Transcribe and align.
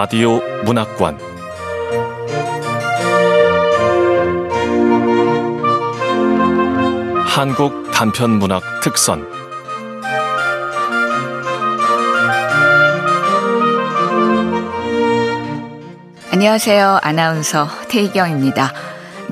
라디오 0.00 0.40
문학관 0.64 1.18
한국 7.26 7.90
단편 7.90 8.38
문학 8.38 8.62
특선 8.80 9.26
안녕하세요. 16.30 17.00
아나운서 17.02 17.66
태희경입니다. 17.88 18.72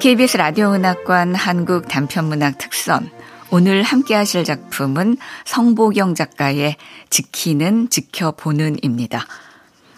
KBS 0.01 0.37
라디오 0.39 0.71
문학관 0.71 1.37
한국 1.37 1.87
단편 1.87 2.25
문학 2.25 2.59
특선 2.59 3.09
오늘 3.53 3.85
함께 3.85 4.17
하실 4.17 4.43
작품은 4.43 5.17
성보경 5.45 6.17
작가의 6.17 6.75
지키는 7.09 7.89
지켜보는입니다. 7.89 9.29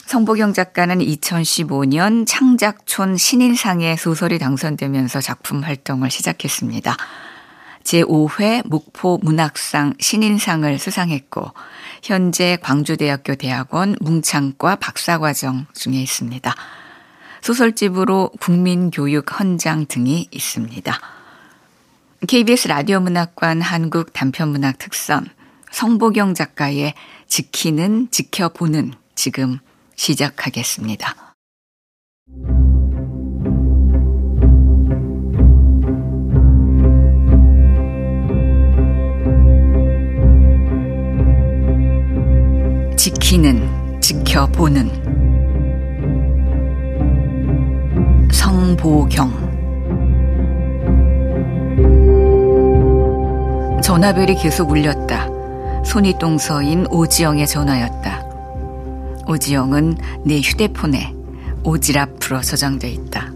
성보경 0.09 0.55
작가는 0.55 1.01
2015년 1.01 2.25
창작촌 2.27 3.19
신인상에 3.19 3.95
소설이 3.97 4.39
당선되면서 4.39 5.21
작품 5.21 5.62
활동을 5.62 6.11
시작했습니다. 6.11 6.97
제5회 7.83 8.67
목포 8.67 9.19
문학상 9.23 9.93
신인상을 10.01 10.79
수상했고 10.79 11.53
현재 12.03 12.57
광주대학교 12.62 13.34
대학원 13.34 13.97
뭉창과 14.01 14.77
박사과정 14.77 15.67
중에 15.75 15.97
있습니다. 15.97 16.55
소설집으로 17.43 18.31
국민교육 18.41 19.39
헌장 19.39 19.84
등이 19.84 20.29
있습니다. 20.31 21.01
KBS 22.27 22.69
라디오 22.69 23.01
문학관 23.01 23.61
한국 23.61 24.14
단편문학 24.14 24.79
특선 24.79 25.29
성보경 25.70 26.33
작가의 26.33 26.95
지키는 27.27 28.09
지켜보는 28.11 28.95
지금 29.14 29.59
시작하겠습니다. 29.99 31.35
지키는 42.97 44.01
지켜보는 44.01 44.89
성보경 48.33 49.49
전화벨이 53.83 54.37
계속 54.37 54.71
울렸다. 54.71 55.29
손이 55.85 56.19
똥서인 56.19 56.87
오지영의 56.89 57.47
전화였다. 57.47 58.28
오지영은 59.29 59.98
내 60.25 60.41
휴대폰에 60.41 61.15
오지랖으로 61.62 62.43
저장돼 62.43 62.91
있다. 62.91 63.31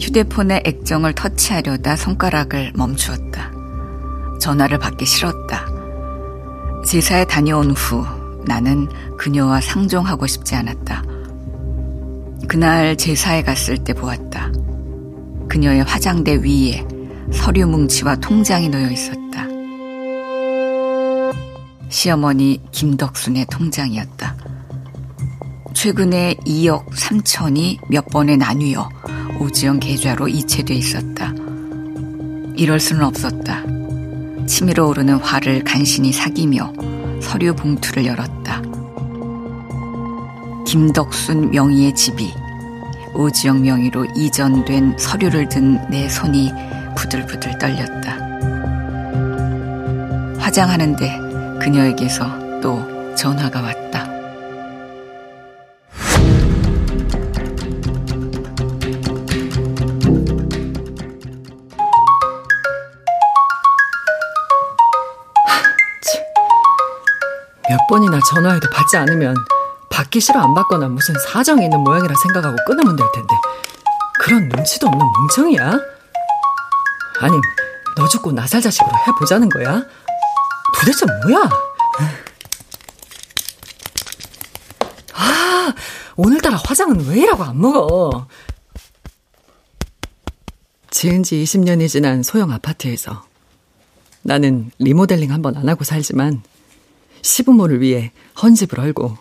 휴대폰의 0.00 0.62
액정을 0.64 1.14
터치하려다 1.14 1.96
손가락을 1.96 2.72
멈추었다. 2.76 3.50
전화를 4.40 4.78
받기 4.78 5.04
싫었다. 5.04 5.66
제사에 6.86 7.24
다녀온 7.24 7.72
후 7.72 8.06
나는 8.46 8.88
그녀와 9.16 9.60
상종하고 9.60 10.28
싶지 10.28 10.54
않았다. 10.54 11.02
그날 12.46 12.96
제사에 12.96 13.42
갔을 13.42 13.78
때 13.78 13.92
보았다. 13.92 14.52
그녀의 15.48 15.82
화장대 15.82 16.36
위에 16.36 16.86
서류 17.32 17.66
뭉치와 17.66 18.14
통장이 18.16 18.68
놓여 18.68 18.88
있었다. 18.90 19.18
시어머니 21.88 22.62
김덕순의 22.70 23.46
통장이었다. 23.50 24.36
최근에 25.80 26.34
2억 26.44 26.90
3천이 26.90 27.78
몇 27.86 28.06
번에 28.06 28.36
나뉘어 28.36 28.88
오지영 29.38 29.78
계좌로 29.78 30.26
이체돼 30.26 30.74
있었다. 30.74 31.32
이럴 32.56 32.80
수는 32.80 33.04
없었다. 33.04 33.62
치밀어 34.44 34.88
오르는 34.88 35.18
화를 35.18 35.62
간신히 35.62 36.10
사귀며 36.12 36.72
서류 37.22 37.54
봉투를 37.54 38.06
열었다. 38.06 38.60
김덕순 40.66 41.52
명의의 41.52 41.94
집이 41.94 42.28
오지영 43.14 43.62
명의로 43.62 44.04
이전된 44.16 44.98
서류를 44.98 45.48
든 45.48 45.78
내 45.88 46.08
손이 46.08 46.50
부들부들 46.96 47.56
떨렸다. 47.56 48.18
화장하는데 50.40 51.20
그녀에게서 51.60 52.60
또 52.60 53.14
전화가 53.14 53.60
왔다. 53.60 54.17
번이나 67.98 68.20
전화해도 68.30 68.70
받지 68.70 68.96
않으면 68.96 69.34
받기 69.90 70.20
싫어 70.20 70.40
안 70.40 70.54
받거나 70.54 70.88
무슨 70.88 71.14
사정이 71.26 71.64
있는 71.64 71.80
모양이라 71.80 72.14
생각하고 72.22 72.56
끊으면 72.66 72.94
될 72.94 73.06
텐데 73.12 73.34
그런 74.20 74.48
눈치도 74.48 74.86
없는 74.86 75.04
뭉청이야? 75.04 75.78
아니, 77.20 77.36
너 77.96 78.06
죽고 78.06 78.32
나살 78.32 78.60
자식으로 78.60 78.92
해보자는 79.08 79.48
거야? 79.48 79.82
도대체 80.78 81.06
뭐야? 81.06 81.50
아, 85.14 85.74
오늘따라 86.16 86.56
화장은 86.64 87.08
왜 87.08 87.22
이라고 87.22 87.42
안 87.42 87.60
먹어? 87.60 88.28
지은 90.90 91.24
지 91.24 91.42
20년이 91.42 91.88
지난 91.88 92.22
소형 92.22 92.52
아파트에서 92.52 93.24
나는 94.22 94.70
리모델링 94.78 95.32
한번 95.32 95.56
안 95.56 95.68
하고 95.68 95.82
살지만 95.84 96.42
시부모를 97.22 97.80
위해 97.80 98.12
헌집을 98.42 98.78
헐고 98.78 99.16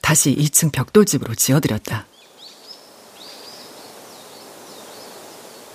다시 0.00 0.34
2층 0.34 0.72
벽돌집으로 0.72 1.34
지어드렸다. 1.34 2.06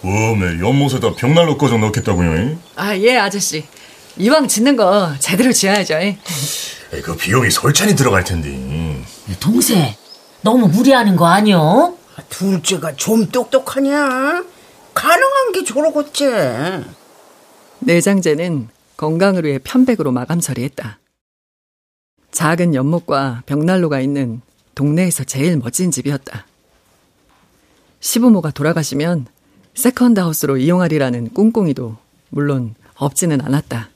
웜에 0.03 0.59
연못에다 0.59 1.15
벽난로 1.15 1.57
꺼져 1.57 1.77
넣겠다고요? 1.77 2.57
아, 2.75 2.95
예, 2.97 3.17
아저씨. 3.17 3.65
이왕 4.17 4.47
짓는 4.47 4.75
거 4.75 5.13
제대로 5.19 5.51
지어야죠. 5.51 5.95
에이, 5.97 6.17
그 7.03 7.15
비용이 7.15 7.49
솔찬히 7.51 7.95
들어갈 7.95 8.23
텐데. 8.23 8.49
동생, 9.39 9.93
너무 10.41 10.67
무리하는 10.67 11.15
거 11.15 11.27
아니여? 11.27 11.95
둘째가 12.29 12.95
좀 12.95 13.29
똑똑하냐? 13.29 14.43
가능한 14.93 15.51
게 15.53 15.63
저러겠지. 15.63 16.25
내장재는 17.79 18.69
건강을 18.97 19.45
위해 19.45 19.59
편백으로 19.63 20.11
마감 20.11 20.39
처리했다. 20.39 20.99
작은 22.37 22.75
연못과 22.75 23.41
벽난로가 23.47 23.99
있는 23.99 24.41
동네에서 24.75 25.23
제일 25.23 25.57
멋진 25.57 25.89
집이었다. 25.89 26.45
시부모가 27.99 28.51
돌아가시면 28.51 29.25
second 29.73 30.19
house로 30.19 30.57
이용하리라는 30.57 31.33
꿍꿍이도 31.33 31.97
물론 32.29 32.75
없지는 32.93 33.41
않았다. 33.41 33.89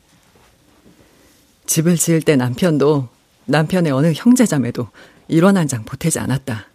집을 1.68 1.98
지을 1.98 2.24
때 2.24 2.36
남편도 2.36 3.10
남편의 3.46 3.92
어느 3.92 4.12
형제자매도 4.12 4.88
일 5.28 5.37
원 5.37 5.56
한 5.56 5.68
장 5.68 5.86
보태지 5.86 6.18
않았다. 6.18 6.66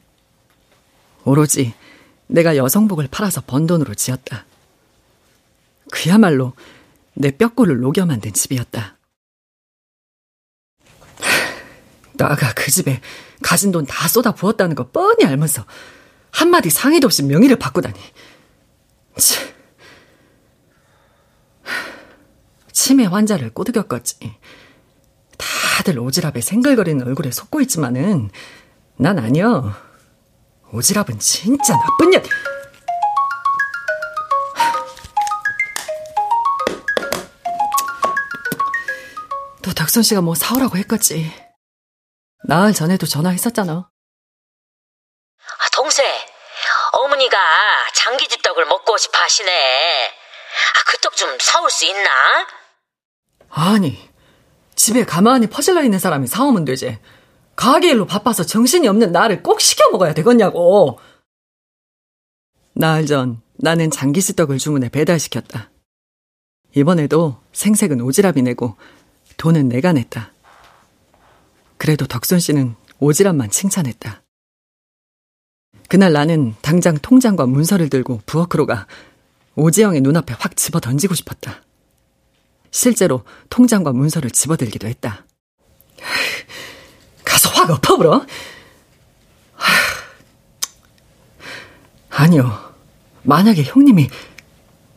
오로지 1.25 1.75
내가 2.29 2.57
여성복을 2.57 3.09
팔아서 3.11 3.41
번 3.45 3.67
돈으로 3.67 3.95
지었다. 3.97 4.45
그야말로 5.91 6.53
내 7.15 7.33
뼈골을 7.33 7.81
녹여 7.81 8.07
만든 8.07 8.33
집이었다. 8.33 8.96
나가 12.17 12.53
그 12.55 12.71
집에 12.71 13.01
가진 13.43 13.73
돈 13.73 13.87
다 13.87 14.09
쏟아 14.09 14.33
부었다는 14.33 14.75
거 14.75 14.91
뻔히 14.91 15.25
알면서 15.25 15.65
한마디 16.31 16.71
상의도 16.71 17.07
없이 17.07 17.23
명의를 17.23 17.57
바꾸다니. 17.59 17.99
치. 19.19 19.55
치매 22.73 23.05
환자를 23.07 23.51
꼬드겼겠지. 23.55 24.37
다들 25.39 25.95
오지랖에 25.97 26.41
생글거리는 26.41 27.07
얼굴에 27.07 27.31
속고 27.31 27.61
있지만은 27.63 28.31
난 28.97 29.19
아니여. 29.19 29.73
오지랖은 30.73 31.19
진짜 31.21 31.75
나쁜 31.75 32.11
년. 32.11 32.23
또 39.63 39.73
덕선 39.73 40.03
씨가 40.03 40.21
뭐 40.21 40.35
사오라고 40.35 40.77
했겠지. 40.79 41.33
나흘 42.47 42.73
전에도 42.73 43.07
전화했었잖아. 43.07 43.73
아, 45.39 45.69
동생, 45.75 46.07
어머니가 46.93 47.37
장기집 47.95 48.43
떡을 48.43 48.67
먹고 48.67 48.97
싶어 48.99 49.19
하시네. 49.19 50.09
아, 50.09 50.85
그 50.91 50.99
떡 51.01 51.17
좀 51.17 51.37
사올 51.41 51.71
수 51.71 51.87
있나? 51.87 52.11
아니, 53.49 54.11
집에 54.75 55.05
가만히 55.05 55.47
퍼질러 55.49 55.83
있는 55.83 55.99
사람이 55.99 56.27
사오면 56.27 56.65
되지. 56.67 56.99
가게 57.57 57.89
일로 57.91 58.07
바빠서 58.07 58.45
정신이 58.45 58.87
없는 58.87 59.13
나를 59.13 59.43
꼭 59.43 59.61
시켜 59.63 59.89
먹어야 59.91 60.13
되겠냐고. 60.13 61.01
나흘 62.75 63.07
전 63.07 63.41
나는 63.55 63.91
장기시떡을 63.91 64.59
주문해 64.59 64.91
배달시켰다. 64.91 65.71
이번에도 66.75 67.43
생색은 67.55 67.99
오지랖이 67.99 68.43
내고 68.43 68.77
돈은 69.39 69.69
내가 69.69 69.93
냈다. 69.95 70.33
그래도 71.79 72.07
덕순 72.07 72.41
씨는 72.41 72.75
오지랖만 73.01 73.51
칭찬했다. 73.51 74.23
그날 75.89 76.13
나는 76.13 76.55
당장 76.63 76.97
통장과 76.99 77.47
문서를 77.47 77.89
들고 77.89 78.23
부엌으로 78.27 78.67
가 78.67 78.87
오지영의 79.55 80.01
눈앞에 80.01 80.35
확 80.39 80.57
집어 80.57 80.81
던지고 80.81 81.15
싶었다. 81.15 81.63
실제로 82.71 83.25
통장과 83.49 83.93
문서를 83.93 84.31
집어들기도 84.31 84.87
했다. 84.89 85.25
가서 87.25 87.51
확 87.51 87.71
엎어버려. 87.71 88.27
아니요. 92.11 92.75
만약에 93.23 93.63
형님이 93.63 94.09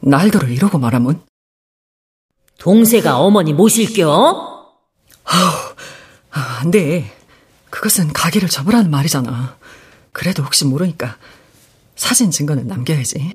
날더러 0.02 0.48
이러고 0.48 0.78
말하면 0.78 1.22
동세가 2.58 3.20
어머니 3.20 3.54
모실겨? 3.54 4.76
아, 5.24 5.69
안 6.40 6.72
돼. 6.72 7.06
그것은 7.70 8.12
가게를 8.14 8.50
접으라는 8.50 8.90
말이잖아. 8.90 9.58
그래도 10.12 10.44
혹시 10.44 10.66
모르니까 10.66 11.18
사진 11.96 12.32
증거는 12.32 12.68
남겨야지. 12.68 13.34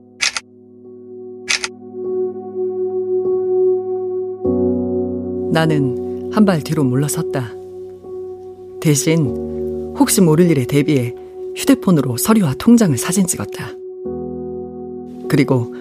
나는 5.52 6.30
한 6.32 6.44
발 6.44 6.62
뒤로 6.62 6.82
물러섰다. 6.82 7.50
대신 8.80 9.94
혹시 9.96 10.20
모를 10.20 10.50
일에 10.50 10.66
대비해 10.66 11.14
휴대폰으로 11.56 12.16
서류와 12.16 12.54
통장을 12.58 12.96
사진 12.98 13.26
찍었다. 13.26 13.70
그리고 15.28 15.72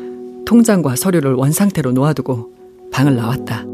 통장과 0.45 0.95
서류를 0.95 1.33
원상태로 1.33 1.91
놓아두고 1.93 2.53
방을 2.91 3.15
나왔다. 3.15 3.65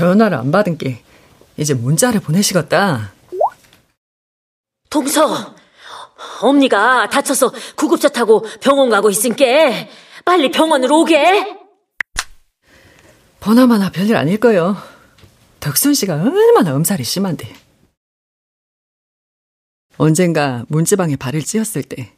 전화를 0.00 0.38
안 0.38 0.50
받은 0.50 0.78
게 0.78 1.02
이제 1.58 1.74
문자를 1.74 2.20
보내시겠다. 2.20 3.12
동서, 4.88 5.54
엄니가 6.40 7.10
다쳐서 7.10 7.52
구급차 7.76 8.08
타고 8.08 8.42
병원 8.62 8.88
가고 8.88 9.10
있으니까 9.10 9.44
빨리 10.24 10.50
병원으로 10.50 11.00
오게. 11.00 11.58
번화마나 13.40 13.90
별일 13.90 14.16
아닐 14.16 14.38
거요. 14.40 14.76
덕순 15.60 15.92
씨가 15.92 16.14
얼마나 16.14 16.74
엄살이 16.74 17.04
심한데. 17.04 17.52
언젠가 19.98 20.64
문지방에 20.68 21.16
발을 21.16 21.42
찧었을 21.42 21.82
때 21.82 22.14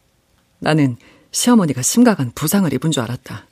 나는 0.60 0.96
시어머니가 1.32 1.82
심각한 1.82 2.30
부상을 2.32 2.72
입은 2.72 2.92
줄 2.92 3.02
알았다. 3.02 3.46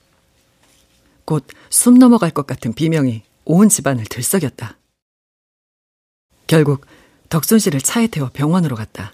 곧 1.24 1.44
숨 1.70 1.98
넘어갈 1.98 2.30
것 2.30 2.46
같은 2.46 2.72
비명이 2.72 3.22
온 3.44 3.68
집안을 3.68 4.04
들썩였다. 4.04 4.76
결국 6.46 6.86
덕순 7.28 7.58
씨를 7.58 7.80
차에 7.80 8.08
태워 8.08 8.28
병원으로 8.32 8.76
갔다. 8.76 9.12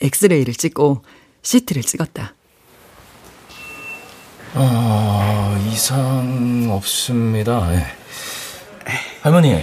엑스레이를 0.00 0.54
찍고 0.54 1.02
CT를 1.42 1.82
찍었다. 1.82 2.34
아, 4.54 5.68
이상 5.70 6.68
없습니다. 6.70 7.72
예. 7.74 7.86
할머니, 9.22 9.62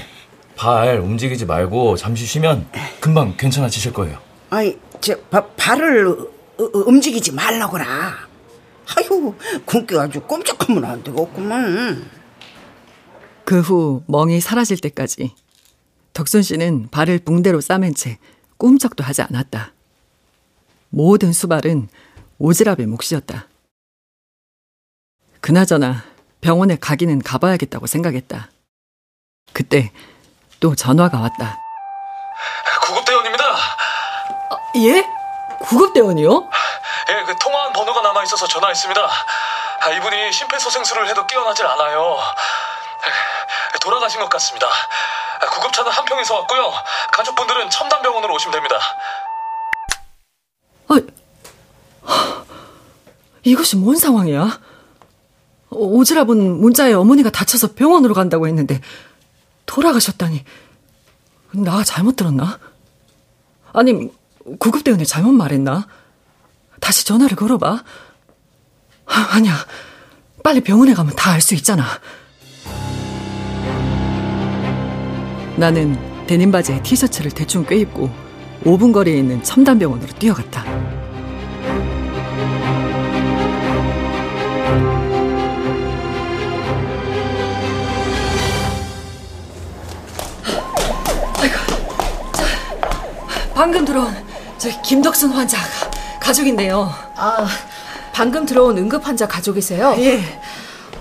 발 0.56 1.00
움직이지 1.00 1.46
말고 1.46 1.98
잠시 1.98 2.26
쉬면 2.26 2.68
금방 3.00 3.36
괜찮아지실 3.38 3.94
거예요. 3.94 4.20
아이, 4.50 4.78
저, 5.02 5.18
바, 5.30 5.46
발을 5.46 6.08
어, 6.08 6.64
어, 6.64 6.70
움직이지 6.86 7.34
말라고라. 7.34 8.28
아유, 8.96 9.34
굶게 9.66 9.98
아주 9.98 10.22
꼼짝하면 10.22 10.86
안 10.86 11.04
되겠구만. 11.04 12.10
그 13.48 13.62
후 13.62 14.04
멍이 14.08 14.42
사라질 14.42 14.78
때까지 14.78 15.34
덕순 16.12 16.42
씨는 16.42 16.90
발을 16.92 17.20
붕대로 17.20 17.62
싸맨 17.62 17.96
채 17.96 18.18
꿈쩍도 18.58 19.06
하지 19.06 19.22
않았다. 19.22 19.72
모든 20.90 21.32
수발은 21.32 21.88
오지랖의 22.42 22.88
몫이었다. 22.88 23.48
그나저나 25.40 26.04
병원에 26.42 26.76
가기는 26.76 27.22
가봐야겠다고 27.22 27.88
생각했다. 27.88 28.50
그때 29.54 29.94
또 30.60 30.76
전화가 30.76 31.18
왔다. 31.18 31.58
구급대원입니다. 32.86 33.44
예? 34.76 35.06
구급대원이요? 35.62 36.50
예, 37.12 37.24
그 37.26 37.34
통화한 37.40 37.72
번호가 37.72 38.02
남아 38.02 38.24
있어서 38.24 38.46
전화했습니다. 38.46 39.10
아, 39.80 39.90
이분이 39.92 40.34
심폐소생술을 40.34 41.08
해도 41.08 41.26
깨어나질 41.26 41.66
않아요. 41.66 42.18
에, 43.88 43.90
돌아가신 43.90 44.20
것 44.20 44.30
같습니다. 44.30 44.68
아, 44.68 45.50
구급차는 45.50 45.92
한평에서 45.92 46.36
왔고요. 46.36 46.72
가족분들은 47.14 47.70
첨단병원으로 47.70 48.34
오시면 48.36 48.52
됩니다. 48.54 48.76
아, 50.90 51.00
이것이 53.44 53.78
뭔 53.78 53.96
상황이야? 53.96 54.60
오지랖은 55.70 56.58
문자에 56.60 56.94
어머니가 56.94 57.30
다쳐서 57.30 57.74
병원으로 57.74 58.14
간다고 58.14 58.48
했는데 58.48 58.82
돌아가셨다니 59.66 60.44
나 61.54 61.84
잘못 61.84 62.16
들었나? 62.16 62.60
아니 63.74 64.10
구급대원이 64.60 65.06
잘못 65.06 65.32
말했나? 65.32 65.88
다시 66.80 67.06
전화를 67.06 67.36
걸어봐. 67.38 67.84
아, 69.08 69.28
아니야. 69.32 69.66
빨리 70.44 70.62
병원에 70.62 70.94
가면 70.94 71.16
다 71.16 71.32
알 71.32 71.42
수 71.42 71.54
있잖아. 71.56 71.84
나는 75.58 75.98
데님 76.28 76.52
바지에 76.52 76.84
티셔츠를 76.84 77.32
대충 77.32 77.66
꿰입고 77.66 78.12
5분 78.64 78.94
거리에 78.94 79.18
있는 79.18 79.42
첨단 79.42 79.80
병원으로 79.80 80.08
뛰어갔다. 80.14 80.64
방금 93.56 93.84
들어온 93.84 94.14
저 94.60 94.70
김덕순 94.84 95.32
환자 95.32 95.58
가, 96.22 96.32
족인데요 96.32 96.94
아, 97.16 97.48
방금 98.14 98.46
들어온 98.46 98.78
응급 98.78 99.06
환자 99.08 99.28
가족이세요? 99.28 99.96
예. 99.98 100.22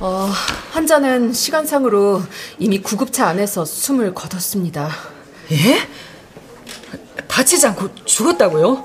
어, 0.01 0.29
환자는 0.73 1.33
시간상으로 1.33 2.23
이미 2.59 2.81
구급차 2.81 3.29
안에서 3.29 3.65
숨을 3.65 4.15
거뒀습니다. 4.15 4.91
예? 5.53 5.89
다치지 7.27 7.67
않고 7.69 7.95
죽었다고요? 8.05 8.85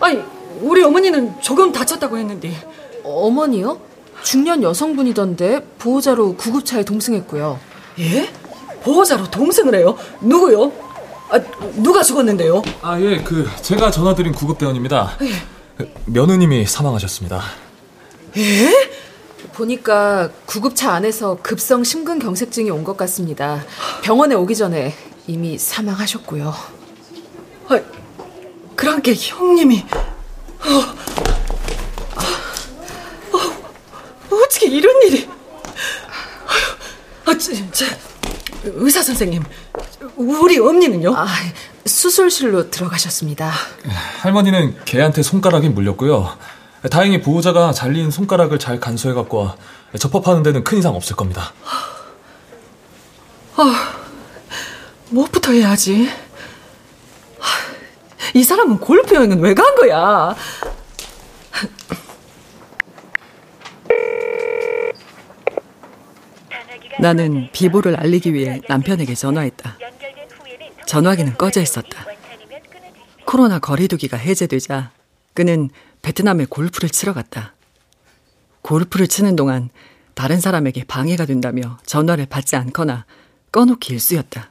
아니, 0.00 0.22
우리 0.60 0.82
어머니는 0.82 1.40
조금 1.42 1.72
다쳤다고 1.72 2.16
했는데. 2.16 2.54
어머니요? 3.04 3.80
중년 4.22 4.62
여성분이던데 4.62 5.60
보호자로 5.78 6.36
구급차에 6.36 6.84
동승했고요. 6.84 7.58
예? 8.00 8.30
보호자로 8.82 9.30
동승을 9.30 9.74
해요? 9.74 9.96
누구요? 10.20 10.72
아, 11.30 11.38
누가 11.76 12.02
죽었는데요? 12.02 12.62
아, 12.80 12.98
예, 13.00 13.18
그, 13.22 13.48
제가 13.60 13.90
전화드린 13.90 14.32
구급대원입니다. 14.32 15.16
그, 15.76 15.92
며느님이 16.06 16.66
사망하셨습니다. 16.66 17.42
예? 18.38 18.87
보니까 19.62 20.30
구급차 20.46 20.92
안에서 20.92 21.36
급성 21.42 21.82
심근경색증이 21.82 22.70
온 22.70 22.84
것 22.84 22.96
같습니다. 22.96 23.64
병원에 24.02 24.34
오기 24.36 24.54
전에 24.54 24.94
이미 25.26 25.58
사망하셨고요. 25.58 26.54
아, 27.68 27.80
그랑께 28.76 29.14
형님이 29.16 29.84
어, 30.64 30.70
어, 33.32 34.36
어떻게 34.36 34.66
이런 34.68 34.94
일이? 35.02 35.28
아, 37.26 37.36
저, 37.36 37.52
저, 37.72 37.84
의사 38.64 39.02
선생님, 39.02 39.42
우리 40.16 40.58
엄니는요? 40.60 41.14
아, 41.16 41.26
수술실로 41.84 42.70
들어가셨습니다. 42.70 43.50
할머니는 44.20 44.76
개한테 44.84 45.22
손가락이 45.22 45.68
물렸고요. 45.70 46.38
다행히 46.90 47.20
보호자가 47.20 47.72
잘린 47.72 48.10
손가락을 48.10 48.58
잘 48.58 48.78
간수해 48.78 49.12
갖고 49.14 49.50
접합하는 49.98 50.42
데는 50.42 50.62
큰 50.64 50.78
이상 50.78 50.94
없을 50.94 51.16
겁니다. 51.16 51.52
아, 53.56 53.92
무엇부터 55.10 55.52
해야지? 55.52 56.08
이 58.34 58.44
사람은 58.44 58.78
골프 58.78 59.14
여행은 59.14 59.40
왜 59.40 59.54
간 59.54 59.74
거야? 59.74 60.36
나는 67.00 67.48
비보를 67.52 67.96
알리기 67.96 68.34
위해 68.34 68.60
남편에게 68.68 69.14
전화했다. 69.14 69.76
전화기는 70.86 71.36
꺼져 71.36 71.60
있었다. 71.60 72.04
코로나 73.24 73.58
거리두기가 73.58 74.16
해제되자 74.16 74.90
그는 75.34 75.70
베트남에 76.02 76.46
골프를 76.46 76.88
치러 76.88 77.12
갔다. 77.12 77.54
골프를 78.62 79.08
치는 79.08 79.36
동안 79.36 79.70
다른 80.14 80.40
사람에게 80.40 80.84
방해가 80.84 81.26
된다며 81.26 81.78
전화를 81.86 82.26
받지 82.26 82.56
않거나 82.56 83.06
꺼놓기 83.52 83.92
일쑤였다. 83.92 84.50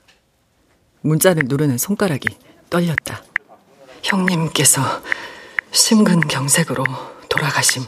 문자를 1.02 1.44
누르는 1.46 1.78
손가락이 1.78 2.28
떨렸다. 2.70 3.24
형님께서 4.04 4.82
심근경색으로 5.72 6.84
돌아가심. 7.30 7.84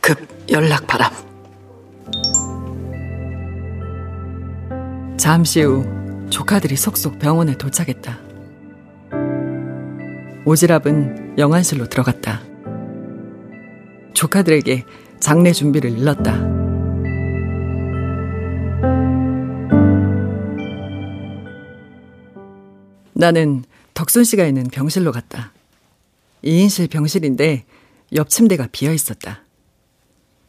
급 0.00 0.28
연락 0.50 0.86
바람. 0.86 1.12
잠시 5.16 5.62
후 5.62 5.84
조카들이 6.30 6.76
속속 6.76 7.18
병원에 7.18 7.56
도착했다. 7.56 8.18
오지랖은 10.44 11.38
영안실로 11.38 11.88
들어갔다. 11.88 12.51
조카들에게 14.22 14.84
장례 15.18 15.50
준비를 15.50 15.98
일렀다. 15.98 16.36
나는 23.14 23.64
덕순 23.94 24.22
씨가 24.22 24.44
있는 24.46 24.68
병실로 24.68 25.10
갔다. 25.10 25.52
2인실 26.44 26.88
병실인데 26.88 27.64
옆 28.14 28.28
침대가 28.28 28.68
비어 28.70 28.92
있었다. 28.92 29.42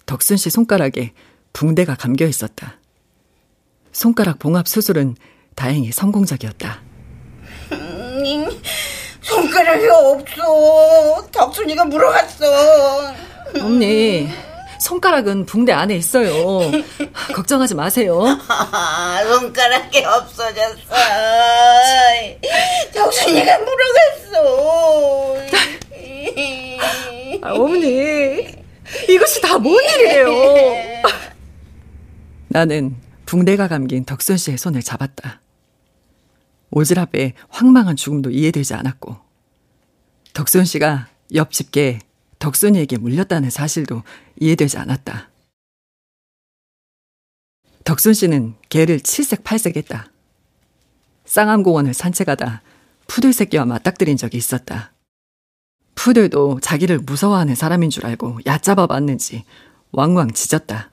덕순 0.06 0.38
씨 0.38 0.52
손가락에 0.52 1.14
붕대가 1.52 1.96
감겨 1.96 2.28
있었다. 2.28 2.78
손가락 3.92 4.38
봉합 4.38 4.68
수술은 4.68 5.16
다행히 5.56 5.92
성공적이었다. 5.92 6.80
음, 7.72 8.62
손가락이 9.22 9.88
없어. 9.88 11.28
덕순이가 11.32 11.86
물어갔어. 11.86 13.33
언니, 13.62 14.30
손가락은 14.80 15.46
붕대 15.46 15.72
안에 15.72 15.96
있어요. 15.96 16.60
걱정하지 17.34 17.76
마세요. 17.76 18.22
아, 18.48 19.20
손가락이 19.40 20.04
없어졌어. 20.04 20.96
덕순이가 22.94 23.58
물어갔어. 23.60 25.38
아, 27.42 27.54
어머니, 27.54 28.56
이것이 29.10 29.42
다 29.42 29.58
뭔 29.58 29.74
일이에요? 29.84 30.28
나는 32.50 32.96
붕대가 33.26 33.68
감긴 33.68 34.06
덕순 34.06 34.38
씨의 34.38 34.58
손을 34.58 34.82
잡았다. 34.82 35.42
오지랖의 36.72 37.34
황망한 37.50 37.96
죽음도 37.96 38.30
이해되지 38.32 38.74
않았고, 38.74 39.16
덕순 40.34 40.66
씨가 40.66 41.08
옆 41.36 41.52
집게 41.52 42.00
덕순이에게 42.54 42.98
물렸다는 42.98 43.50
사실도 43.50 44.04
이해되지 44.38 44.78
않았다. 44.78 45.30
덕순 47.86 48.14
씨는 48.14 48.56
개를 48.68 49.00
칠색팔색했다. 49.00 50.12
쌍암공원을 51.24 51.94
산책하다 51.94 52.62
푸들 53.08 53.32
새끼와 53.32 53.64
맞닥뜨린 53.64 54.18
적이 54.18 54.38
있었다. 54.40 54.92
푸들도 55.96 56.60
자기를 56.60 57.00
무서워하는 57.00 57.56
사람인 57.56 57.90
줄 57.90 58.06
알고 58.06 58.40
얕잡아 58.46 58.88
봤는지 58.88 59.46
왕왕 59.94 60.34
짖었다. 60.34 60.92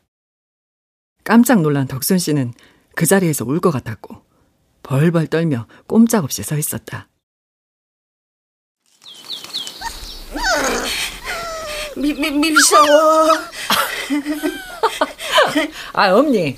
깜짝 1.25 1.63
놀란 1.63 1.89
덕순 1.89 2.19
씨는 2.19 2.55
그 2.95 3.07
자리에서 3.07 3.45
울 3.45 3.59
것 3.61 3.73
같았고 3.73 4.23
벌벌 4.85 5.27
떨며 5.27 5.67
꼼짝없이 5.89 6.45
서 6.45 6.57
있었다. 6.57 7.09
미, 11.97 12.13
미, 12.15 12.31
미서워. 12.31 13.29
아, 15.93 16.13
엄니. 16.13 16.57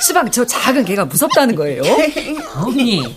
시방 0.00 0.30
저 0.30 0.44
작은 0.44 0.84
개가 0.84 1.04
무섭다는 1.06 1.54
거예요? 1.54 1.82
언니, 2.56 3.16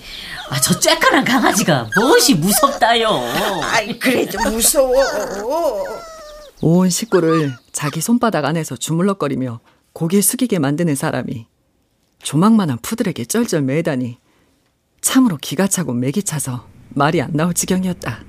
아, 0.49 0.59
저 0.61 0.79
쬐까란 0.79 1.25
강아지가 1.25 1.89
무엇이 1.95 2.35
무섭다요? 2.35 3.09
아이, 3.63 3.97
그래도 3.97 4.37
무서워. 4.49 5.83
온 6.61 6.89
식구를 6.89 7.53
자기 7.71 8.01
손바닥 8.01 8.45
안에서 8.45 8.75
주물럭거리며 8.75 9.59
고개 9.93 10.21
숙이게 10.21 10.59
만드는 10.59 10.95
사람이 10.95 11.47
조망만한 12.21 12.79
푸들에게 12.81 13.25
쩔쩔 13.25 13.61
매다니 13.61 14.17
참으로 15.01 15.37
기가 15.37 15.67
차고 15.67 15.93
맥이 15.93 16.23
차서 16.23 16.67
말이 16.89 17.21
안 17.21 17.31
나올 17.33 17.53
지경이었다. 17.53 18.23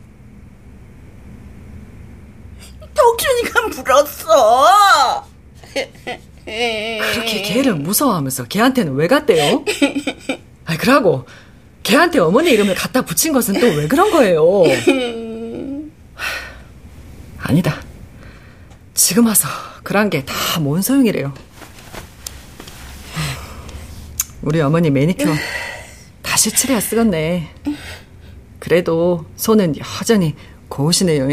덕준이가 2.96 3.68
물었어. 3.68 5.26
그렇게 6.44 7.42
개를 7.42 7.74
무서워하면서 7.74 8.44
개한테는 8.44 8.94
왜 8.94 9.06
갔대요? 9.08 9.64
아, 10.64 10.76
그러고 10.76 11.26
개한테 11.82 12.18
어머니 12.18 12.50
이름을 12.50 12.74
갖다 12.74 13.02
붙인 13.02 13.32
것은 13.32 13.60
또 13.60 13.66
왜 13.66 13.86
그런 13.88 14.10
거예요? 14.10 14.62
아니다. 17.38 17.80
지금 18.94 19.26
와서 19.26 19.48
그런 19.82 20.10
게 20.10 20.24
다 20.24 20.34
뭔 20.62 20.82
소용이래요. 20.82 21.32
우리 24.42 24.60
어머니 24.60 24.90
매니큐어 24.90 25.34
다시 26.22 26.50
칠해야 26.52 26.80
쓰겠네. 26.80 27.48
그래도 28.58 29.26
손은 29.36 29.74
여전히 29.78 30.34
고우시네요. 30.68 31.28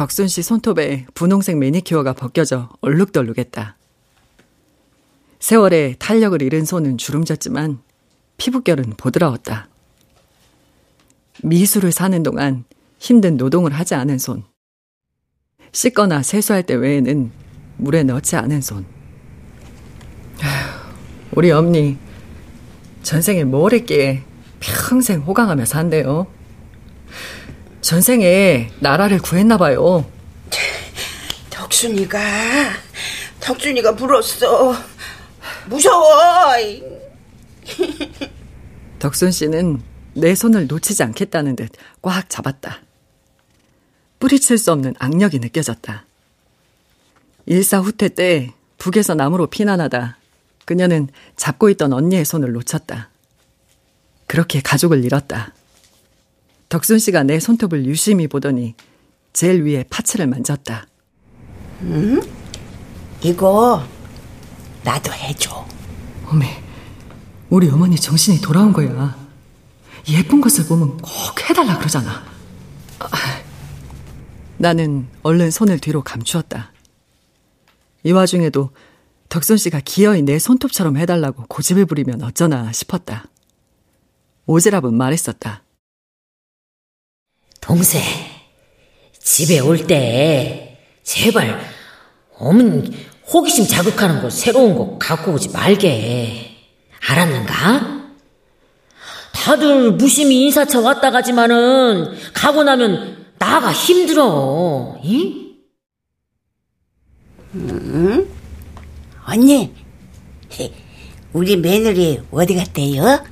덕순 0.00 0.28
씨 0.28 0.42
손톱에 0.42 1.04
분홍색 1.12 1.58
매니큐어가 1.58 2.14
벗겨져 2.14 2.70
얼룩덜룩했다. 2.80 3.76
세월에 5.40 5.96
탄력을 5.98 6.40
잃은 6.40 6.64
손은 6.64 6.96
주름졌지만 6.96 7.82
피부결은 8.38 8.94
보드라웠다. 8.96 9.68
미술을 11.42 11.92
사는 11.92 12.22
동안 12.22 12.64
힘든 12.98 13.36
노동을 13.36 13.74
하지 13.74 13.94
않은 13.94 14.18
손. 14.18 14.44
씻거나 15.72 16.22
세수할 16.22 16.62
때 16.62 16.72
외에는 16.72 17.30
물에 17.76 18.02
넣지 18.02 18.36
않은 18.36 18.62
손. 18.62 18.86
우리 21.32 21.50
엄니 21.50 21.98
전생에 23.02 23.44
뭘 23.44 23.74
했기에 23.74 24.22
평생 24.60 25.20
호강하며 25.20 25.66
산대요. 25.66 26.39
전생에 27.80 28.70
나라를 28.80 29.18
구했나 29.18 29.56
봐요. 29.56 30.10
덕순이가 31.50 32.18
덕순이가 33.40 33.92
물었어. 33.92 34.74
무서워. 35.66 36.06
덕순 38.98 39.30
씨는 39.30 39.82
내 40.14 40.34
손을 40.34 40.66
놓치지 40.66 41.02
않겠다는 41.02 41.56
듯 41.56 41.70
꽉 42.02 42.28
잡았다. 42.30 42.80
뿌리칠 44.18 44.58
수 44.58 44.72
없는 44.72 44.94
악력이 44.98 45.38
느껴졌다. 45.38 46.04
일사후퇴 47.46 48.08
때 48.10 48.52
북에서 48.78 49.14
남으로 49.14 49.46
피난하다 49.48 50.18
그녀는 50.64 51.08
잡고 51.36 51.68
있던 51.70 51.92
언니의 51.92 52.24
손을 52.24 52.52
놓쳤다. 52.52 53.10
그렇게 54.26 54.60
가족을 54.60 55.04
잃었다. 55.04 55.52
덕순 56.70 57.00
씨가 57.00 57.24
내 57.24 57.40
손톱을 57.40 57.84
유심히 57.84 58.28
보더니 58.28 58.74
제일 59.32 59.64
위에 59.64 59.84
파츠를 59.90 60.26
만졌다. 60.28 60.86
응? 61.82 62.20
이거 63.22 63.84
나도 64.84 65.12
해줘. 65.12 65.66
어메, 66.26 66.62
우리 67.50 67.68
어머니 67.68 67.96
정신이 67.96 68.40
돌아온 68.40 68.72
거야. 68.72 69.18
예쁜 70.08 70.40
것을 70.40 70.66
보면 70.66 70.96
꼭 70.98 71.50
해달라 71.50 71.76
그러잖아. 71.76 72.24
나는 74.56 75.08
얼른 75.22 75.50
손을 75.50 75.80
뒤로 75.80 76.02
감추었다. 76.02 76.72
이 78.04 78.12
와중에도 78.12 78.70
덕순 79.28 79.56
씨가 79.56 79.80
기어이 79.84 80.22
내 80.22 80.38
손톱처럼 80.38 80.96
해달라고 80.98 81.46
고집을 81.48 81.86
부리면 81.86 82.22
어쩌나 82.22 82.70
싶었다. 82.70 83.24
오지랖은 84.46 84.94
말했었다. 84.94 85.64
동생, 87.70 88.02
집에 89.22 89.60
올 89.60 89.86
때 89.86 90.76
제발 91.04 91.60
어머니 92.36 92.90
호기심 93.32 93.68
자극하는 93.68 94.20
거 94.22 94.28
새로운 94.28 94.74
거 94.76 94.98
갖고 94.98 95.34
오지 95.34 95.50
말게. 95.50 96.56
알았는가? 97.08 98.10
다들 99.32 99.92
무심히 99.92 100.46
인사차 100.46 100.80
왔다 100.80 101.12
가지만은 101.12 102.12
가고 102.34 102.64
나면 102.64 103.26
나가 103.38 103.72
힘들어. 103.72 104.98
이? 105.04 105.54
응? 107.54 108.28
언니, 109.26 109.72
우리 111.32 111.56
며느리 111.56 112.20
어디 112.32 112.56
갔대요? 112.56 113.24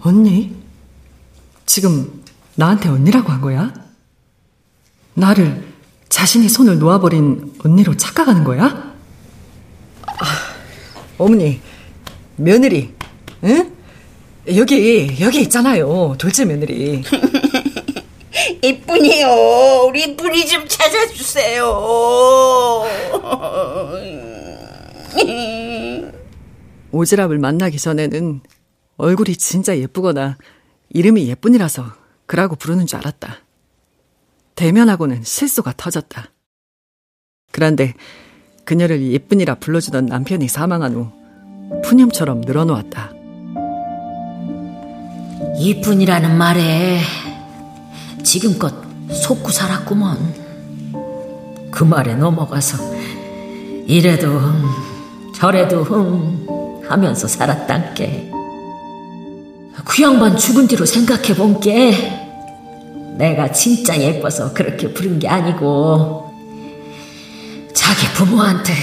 언니? 0.00 0.56
지금 1.66 2.24
나한테 2.56 2.88
언니라고 2.88 3.30
한 3.30 3.40
거야? 3.40 3.72
나를 5.14 5.64
자신이 6.08 6.48
손을 6.48 6.78
놓아버린 6.78 7.54
언니로 7.64 7.96
착각하는 7.96 8.44
거야? 8.44 8.94
아, 10.06 10.24
어머니, 11.18 11.60
며느리, 12.36 12.94
응? 13.44 13.72
여기, 14.54 15.16
여기 15.20 15.40
있잖아요. 15.42 16.14
둘째 16.18 16.44
며느리. 16.44 17.02
이쁜이요. 18.62 19.86
우리 19.88 20.04
이쁜이 20.04 20.46
좀 20.46 20.66
찾아주세요. 20.68 21.64
오지랖을 26.92 27.38
만나기 27.38 27.78
전에는 27.78 28.40
얼굴이 28.96 29.36
진짜 29.36 29.76
예쁘거나 29.76 30.36
이름이 30.90 31.28
예쁜이라서 31.28 32.05
그라고 32.26 32.56
부르는 32.56 32.86
줄 32.86 32.98
알았다. 32.98 33.38
대면하고는 34.54 35.22
실수가 35.22 35.74
터졌다. 35.76 36.30
그런데 37.52 37.94
그녀를 38.64 39.00
예쁜이라 39.12 39.56
불러주던 39.56 40.06
남편이 40.06 40.48
사망한 40.48 40.94
후 40.94 41.12
푸념처럼 41.84 42.40
늘어놓았다. 42.42 43.12
이쁜이라는 45.58 46.36
말에 46.36 47.00
지금껏 48.24 48.74
속고 49.10 49.50
살았구먼. 49.50 50.46
그 51.70 51.84
말에 51.84 52.14
넘어가서 52.14 52.78
이래도 53.86 54.28
흠, 54.28 55.32
저래도 55.34 55.84
흠 55.84 56.82
하면서 56.88 57.28
살았단께. 57.28 58.35
그 59.86 60.02
양반 60.02 60.36
죽은 60.36 60.66
뒤로 60.66 60.84
생각해 60.84 61.34
본 61.34 61.60
게 61.60 61.92
내가 63.16 63.50
진짜 63.50 63.98
예뻐서 63.98 64.52
그렇게 64.52 64.92
부른 64.92 65.18
게 65.18 65.26
아니고 65.28 66.30
자기 67.72 68.06
부모한테 68.14 68.74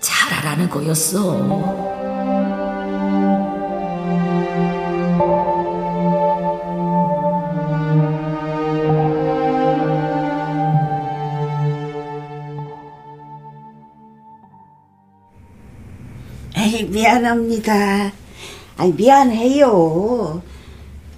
잘하라는 0.00 0.68
거였어. 0.68 1.90
미안합니다. 16.90 18.12
아이, 18.80 18.94
미안해요. 18.94 20.42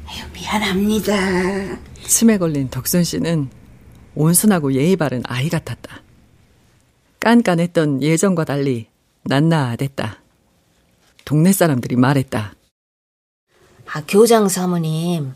아유, 0.05 0.25
미안합니다. 0.35 1.79
치매 2.05 2.37
걸린 2.37 2.69
덕순 2.69 3.05
씨는 3.05 3.51
온순하고 4.17 4.73
예의 4.73 4.97
바른 4.97 5.23
아이 5.27 5.49
같았다. 5.49 6.03
깐깐했던 7.21 8.03
예전과 8.03 8.47
달리 8.47 8.89
낱나아됐다. 9.27 10.23
동네 11.25 11.53
사람들이 11.53 11.95
말했다. 11.95 12.55
아, 13.95 14.03
교장 14.09 14.49
사모님, 14.49 15.33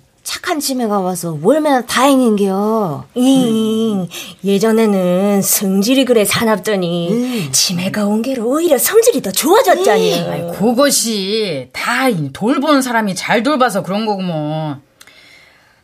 착한 0.47 0.61
치매가 0.61 1.01
와서 1.01 1.37
얼마나 1.43 1.85
다행인겨. 1.85 3.05
응, 3.17 4.09
예전에는 4.45 5.43
성질이 5.43 6.05
그래 6.05 6.25
사납더니 6.25 7.11
음. 7.11 7.49
치매가 7.51 8.07
온 8.07 8.23
게로 8.23 8.47
오히려 8.47 8.79
성질이 8.79 9.23
더 9.23 9.33
좋아졌잖니. 9.33 10.21
아이, 10.21 10.57
그것이 10.57 11.69
다 11.73 12.05
돌보는 12.33 12.81
사람이 12.81 13.17
잘 13.17 13.43
돌봐서 13.43 13.83
그런 13.83 14.07
거구먼. 14.07 14.81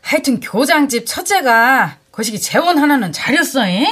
하여튼 0.01 0.38
교장집 0.38 1.07
첫째가 1.07 1.96
거시기 2.12 2.40
재원 2.40 2.79
하나는 2.79 3.11
잘했어, 3.11 3.66
잉? 3.66 3.85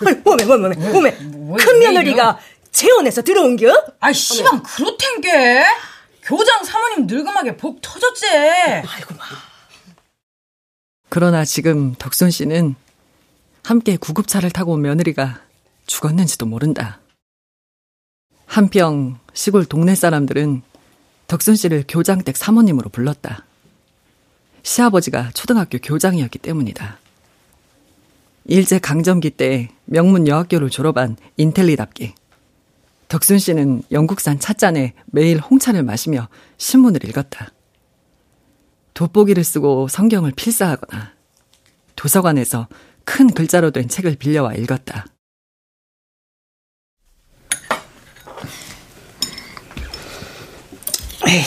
오메, 0.00 0.22
오메, 0.24 0.44
오메, 0.44 0.96
오메. 0.96 1.56
큰 1.58 1.78
며느리가 1.78 2.38
재혼해서 2.72 3.20
들어온겨? 3.20 3.70
아이, 4.00 4.14
씨방 4.14 4.62
그렇텐게. 4.62 5.62
교장 6.22 6.64
사모님 6.64 7.06
늙음하게 7.06 7.58
복 7.58 7.82
터졌지. 7.82 8.26
아이고, 8.30 9.14
마. 9.18 9.55
그러나 11.08 11.44
지금 11.44 11.94
덕순 11.94 12.30
씨는 12.30 12.74
함께 13.62 13.96
구급차를 13.96 14.50
타고 14.50 14.72
온 14.72 14.82
며느리가 14.82 15.40
죽었는지도 15.86 16.46
모른다. 16.46 17.00
한평 18.46 19.18
시골 19.32 19.64
동네 19.64 19.94
사람들은 19.94 20.62
덕순 21.26 21.56
씨를 21.56 21.84
교장댁 21.88 22.36
사모님으로 22.36 22.90
불렀다. 22.90 23.44
시아버지가 24.62 25.30
초등학교 25.32 25.78
교장이었기 25.78 26.38
때문이다. 26.38 26.98
일제 28.46 28.78
강점기 28.78 29.30
때 29.30 29.70
명문 29.84 30.28
여학교를 30.28 30.70
졸업한 30.70 31.16
인텔리답게 31.36 32.14
덕순 33.08 33.38
씨는 33.38 33.82
영국산 33.90 34.38
찻잔에 34.38 34.94
매일 35.06 35.38
홍차를 35.38 35.82
마시며 35.82 36.28
신문을 36.58 37.04
읽었다. 37.08 37.50
돋보기를 38.96 39.44
쓰고 39.44 39.88
성경을 39.88 40.32
필사하거나 40.32 41.12
도서관에서 41.96 42.66
큰 43.04 43.30
글자로 43.30 43.70
된 43.70 43.88
책을 43.88 44.16
빌려와 44.16 44.54
읽었다. 44.54 45.04
에이, 51.28 51.42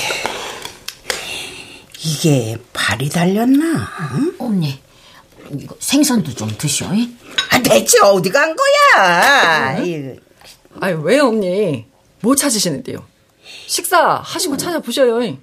이게 2.06 2.58
발이 2.72 3.10
달렸나? 3.10 3.66
응? 4.16 4.36
언니, 4.38 4.80
이거 5.52 5.76
생선도 5.80 6.36
좀 6.36 6.50
드셔. 6.56 6.86
아, 6.86 7.62
대체 7.64 8.00
어디 8.02 8.30
간 8.30 8.56
거야? 8.56 9.78
응? 9.80 10.20
아유, 10.82 11.00
왜요, 11.02 11.30
언니? 11.30 11.88
뭐 12.22 12.36
찾으시는데요? 12.36 13.04
식사 13.66 14.18
하시고 14.18 14.56
찾아보셔요. 14.58 15.38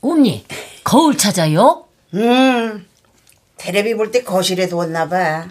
언니, 0.00 0.44
거울 0.92 1.16
찾아요? 1.16 1.86
음, 2.12 2.86
테레비 3.56 3.94
볼 3.94 4.10
때 4.10 4.22
거실에 4.22 4.68
두었나 4.68 5.08
봐. 5.08 5.48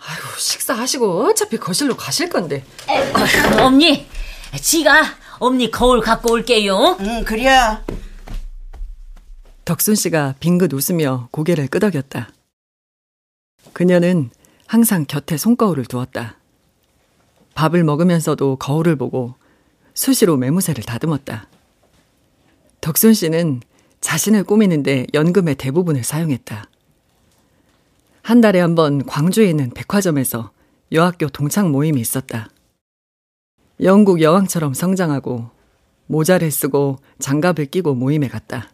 아이고, 0.00 0.28
식사하시고 0.38 1.24
어차피 1.24 1.56
거실로 1.56 1.96
가실 1.96 2.28
건데. 2.28 2.64
아, 2.86 3.64
언니, 3.64 4.06
지가 4.54 5.02
언니 5.40 5.68
거울 5.72 6.00
갖고 6.00 6.32
올게요. 6.32 6.96
응, 7.00 7.24
그래. 7.24 7.48
덕순 9.64 9.96
씨가 9.96 10.36
빙긋 10.38 10.72
웃으며 10.72 11.28
고개를 11.32 11.66
끄덕였다. 11.66 12.30
그녀는 13.72 14.30
항상 14.68 15.04
곁에 15.06 15.36
손거울을 15.36 15.86
두었다. 15.86 16.36
밥을 17.54 17.82
먹으면서도 17.82 18.56
거울을 18.56 18.94
보고 18.94 19.34
수시로 19.94 20.36
매무새를 20.36 20.84
다듬었다. 20.84 21.48
덕순 22.80 23.14
씨는 23.14 23.60
자신을 24.08 24.44
꾸미는데 24.44 25.04
연금의 25.12 25.56
대부분을 25.56 26.02
사용했다. 26.02 26.64
한 28.22 28.40
달에 28.40 28.58
한 28.58 28.74
번 28.74 29.04
광주에 29.04 29.50
있는 29.50 29.68
백화점에서 29.68 30.50
여학교 30.92 31.28
동창 31.28 31.70
모임이 31.70 32.00
있었다. 32.00 32.48
영국 33.82 34.22
여왕처럼 34.22 34.72
성장하고 34.72 35.50
모자를 36.06 36.50
쓰고 36.50 37.00
장갑을 37.18 37.66
끼고 37.66 37.94
모임에 37.94 38.28
갔다. 38.28 38.70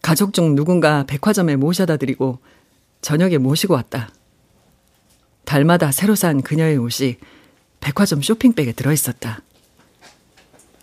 가족 0.00 0.32
중 0.32 0.54
누군가 0.54 1.04
백화점에 1.04 1.56
모셔다 1.56 1.98
드리고 1.98 2.38
저녁에 3.02 3.36
모시고 3.36 3.74
왔다. 3.74 4.08
달마다 5.44 5.92
새로 5.92 6.14
산 6.14 6.40
그녀의 6.40 6.78
옷이 6.78 7.18
백화점 7.80 8.22
쇼핑백에 8.22 8.72
들어있었다. 8.72 9.42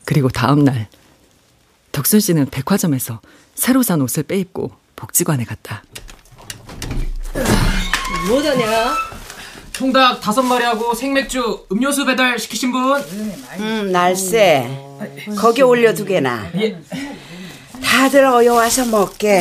그리고 0.06 0.30
다음날 0.30 0.89
덕순 1.91 2.19
씨는 2.19 2.47
백화점에서 2.47 3.19
새로 3.56 3.84
산 3.84 4.02
옷을 4.02 4.23
빼입고 4.23 4.71
복지관에 4.95 5.43
갔다. 5.43 5.84
뭐더냐? 8.28 8.95
총닭 9.71 10.19
다섯 10.19 10.41
마리하고 10.41 10.93
생맥주, 10.93 11.67
음료수 11.71 12.06
배달 12.06 12.38
시키신 12.38 12.71
분? 12.71 13.02
음, 13.60 13.91
날쌔. 13.91 15.36
거기 15.38 15.62
올려 15.62 15.93
두 15.93 16.04
개나. 16.06 16.49
예. 16.56 16.78
다들 17.84 18.26
어여 18.26 18.54
와서 18.54 18.86
먹게. 18.86 19.39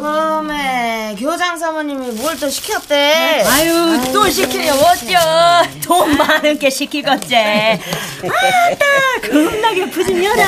어메 0.00 1.16
교장 1.18 1.58
사모님이 1.58 2.12
뭘 2.12 2.38
또 2.38 2.48
시켰대? 2.48 3.42
아유, 3.46 3.74
아유. 3.74 4.12
또 4.12 4.28
시키려. 4.30 4.74
어쩌 4.74 5.62
돈 5.82 6.16
많은 6.16 6.58
게 6.58 6.70
시키겠지. 6.70 7.34
아따 7.36 9.28
겁나게 9.28 9.90
푸짐여라. 9.90 10.44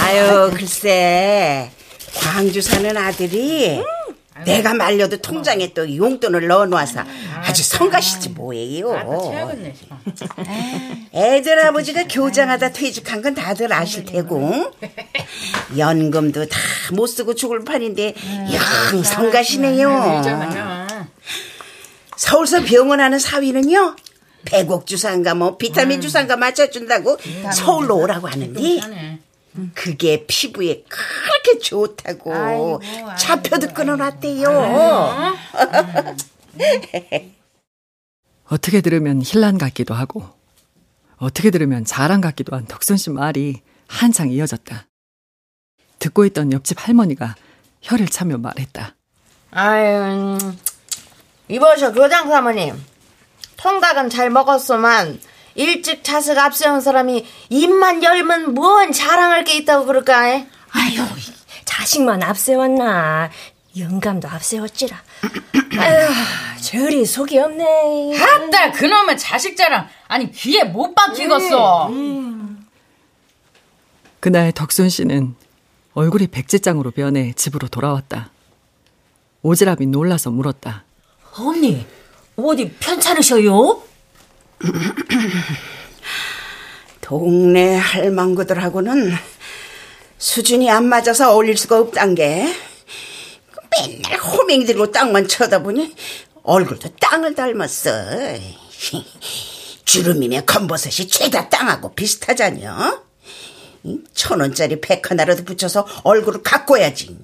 아유 0.00 0.50
글쎄. 0.56 1.70
광주 2.14 2.60
사는 2.60 2.96
아들이 2.96 3.80
내가 4.44 4.74
말려도 4.74 5.18
통장에 5.18 5.72
또 5.74 5.96
용돈을 5.96 6.46
넣어놔서 6.48 7.00
아주 7.48 7.62
성가시지 7.64 8.28
뭐예요. 8.30 8.92
애들 11.14 11.64
아버지가 11.66 12.04
교장하다 12.08 12.72
퇴직한 12.72 13.22
건 13.22 13.34
다들 13.34 13.72
아실 13.72 14.04
테고 14.04 14.72
연금도 15.76 16.46
다 16.46 16.58
못 16.90 17.06
쓰고 17.06 17.34
죽을 17.34 17.64
판인데 17.64 18.14
영 18.92 19.02
성가시네요. 19.02 20.22
서울서 22.16 22.62
병원하는 22.62 23.18
사위는요. 23.18 23.94
백옥 24.46 24.86
주사인가 24.86 25.34
뭐 25.34 25.58
비타민 25.58 26.00
주사인가 26.00 26.38
맞춰준다고 26.38 27.18
서울로 27.54 27.98
오라고 27.98 28.26
하는데 28.26 28.80
그게 29.74 30.24
피부에 30.26 30.82
그렇게 30.88 31.58
좋다고 31.58 32.80
잡혀도 33.18 33.74
끊어놨대요. 33.74 35.34
어떻게 38.48 38.80
들으면 38.80 39.22
힐난 39.22 39.58
같기도 39.58 39.94
하고 39.94 40.24
어떻게 41.16 41.50
들으면 41.50 41.84
자랑 41.84 42.20
같기도 42.20 42.56
한 42.56 42.66
덕순 42.66 42.96
씨 42.96 43.10
말이 43.10 43.60
한창 43.88 44.30
이어졌다. 44.30 44.86
듣고 45.98 46.24
있던 46.26 46.52
옆집 46.52 46.86
할머니가 46.86 47.34
혀를 47.82 48.06
차며 48.06 48.38
말했다. 48.38 48.94
아유 49.50 50.38
이보셔 51.48 51.92
교장 51.92 52.28
사모님 52.28 52.80
통닭은 53.56 54.10
잘 54.10 54.30
먹었소만 54.30 55.20
일찍 55.54 56.04
자석 56.04 56.38
앞세운 56.38 56.80
사람이 56.80 57.26
입만 57.48 58.04
열면 58.04 58.54
뭔 58.54 58.92
자랑할 58.92 59.42
게 59.42 59.56
있다고 59.56 59.86
그럴까? 59.86 60.16
아유, 60.22 60.46
자식만 61.64 62.22
앞세웠나. 62.22 63.30
영감도 63.76 64.28
앞세웠지라. 64.28 65.02
아유, 65.78 66.08
저리 66.60 67.04
속이 67.04 67.38
없네. 67.38 68.18
아따, 68.20 68.72
그놈의 68.72 69.18
자식 69.18 69.56
자랑. 69.56 69.88
아니, 70.08 70.30
귀에 70.30 70.64
못 70.64 70.94
박히겠어. 70.94 71.88
음. 71.88 72.66
그날 74.20 74.52
덕순 74.52 74.88
씨는 74.88 75.34
얼굴이 75.94 76.26
백지장으로 76.28 76.90
변해 76.90 77.32
집으로 77.34 77.68
돌아왔다. 77.68 78.30
오지랖이 79.42 79.88
놀라서 79.88 80.30
물었다. 80.30 80.84
언니, 81.38 81.86
어디 82.36 82.70
편찮으셔요? 82.80 83.82
동네 87.00 87.76
할망구들하고는 87.76 89.12
수준이 90.18 90.70
안 90.70 90.86
맞아서 90.86 91.32
어울릴 91.32 91.56
수가 91.56 91.78
없단 91.78 92.14
게 92.16 92.52
맨날 93.70 94.18
호맹이 94.18 94.64
들고 94.64 94.90
땅만 94.92 95.28
쳐다보니 95.28 95.94
얼굴도 96.42 96.90
땅을 97.00 97.34
닮았어. 97.34 97.90
주름이면 99.84 100.46
검버섯이 100.46 101.08
죄다 101.08 101.48
땅하고 101.48 101.94
비슷하잖여. 101.94 103.02
천 104.14 104.40
원짜리 104.40 104.80
백 104.80 105.10
하나라도 105.10 105.44
붙여서 105.44 105.86
얼굴을 106.04 106.42
가꿔야지. 106.42 107.16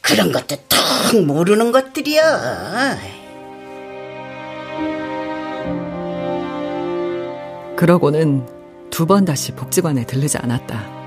그런 0.00 0.32
것도 0.32 0.56
턱 0.68 1.20
모르는 1.22 1.72
것들이야. 1.72 2.98
그러고는 7.76 8.46
두 8.90 9.06
번 9.06 9.24
다시 9.24 9.52
복지관에 9.52 10.04
들르지 10.06 10.38
않았다. 10.38 11.02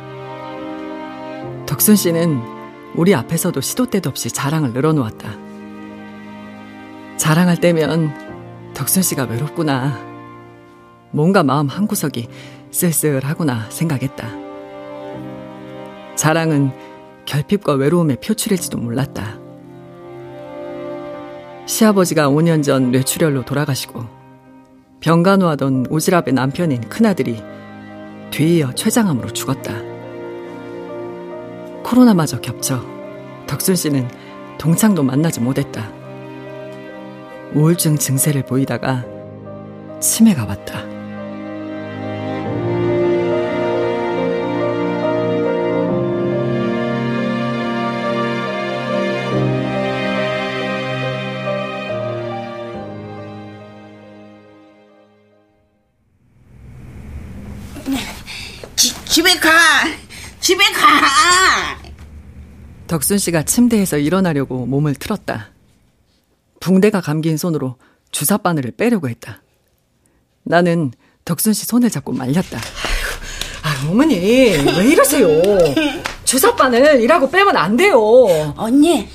덕순 1.67 1.95
씨는 1.95 2.41
우리 2.97 3.13
앞에서도 3.13 3.59
시도 3.61 3.85
때도 3.85 4.09
없이 4.09 4.29
자랑을 4.29 4.71
늘어놓았다. 4.71 5.37
자랑할 7.17 7.57
때면 7.57 8.73
덕순 8.73 9.03
씨가 9.03 9.23
외롭구나. 9.23 9.99
뭔가 11.11 11.43
마음 11.43 11.67
한구석이 11.67 12.27
쓸쓸하구나 12.71 13.69
생각했다. 13.69 14.27
자랑은 16.15 16.71
결핍과 17.25 17.73
외로움의 17.73 18.17
표출일지도 18.21 18.77
몰랐다. 18.77 19.39
시아버지가 21.65 22.29
5년 22.29 22.63
전 22.63 22.91
뇌출혈로 22.91 23.43
돌아가시고 23.43 24.05
병간호하던 24.99 25.87
오지랖의 25.87 26.33
남편인 26.33 26.89
큰아들이 26.89 27.41
뒤이어 28.31 28.73
췌장암으로 28.73 29.29
죽었다. 29.31 29.94
코로나마저 31.85 32.41
겹쳐 32.41 32.83
덕순 33.45 33.75
씨는 33.75 34.09
동창도 34.57 35.03
만나지 35.03 35.39
못했다. 35.39 35.87
우울증 37.53 37.95
증세를 37.95 38.43
보이다가 38.43 39.05
치매가 40.01 40.45
왔다. 40.45 40.83
집에 59.05 59.35
가! 59.39 59.51
집에 60.41 60.63
가! 60.73 61.75
덕순 62.95 63.17
씨가 63.17 63.43
침대에서 63.43 63.97
일어나려고 63.97 64.65
몸을 64.65 64.95
틀었다. 64.95 65.49
붕대가 66.61 67.01
감긴 67.01 67.35
손으로 67.35 67.75
주사 68.09 68.37
바늘을 68.37 68.71
빼려고 68.71 69.09
했다. 69.09 69.41
나는 70.43 70.93
덕순 71.25 71.51
씨 71.51 71.65
손을 71.65 71.89
잡고 71.89 72.13
말렸다. 72.13 72.57
아유, 73.63 73.91
어머니, 73.91 74.15
왜 74.15 74.87
이러세요? 74.87 75.27
주사 76.23 76.55
바늘 76.55 77.01
이라고 77.01 77.29
빼면 77.29 77.57
안 77.57 77.75
돼요. 77.75 77.99
언니, 78.55 79.09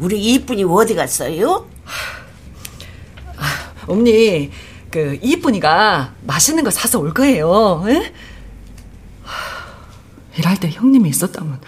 우리 0.00 0.20
이쁜이 0.34 0.64
어디 0.64 0.96
갔어요? 0.96 1.70
아, 3.36 3.72
언니, 3.86 4.50
그 4.90 5.20
이쁜이가 5.22 6.14
맛있는 6.26 6.64
거 6.64 6.70
사서 6.72 6.98
올 6.98 7.14
거예요. 7.14 7.84
에? 7.86 8.12
일할 10.36 10.58
때 10.58 10.68
형님이 10.68 11.10
있었다면 11.10 11.60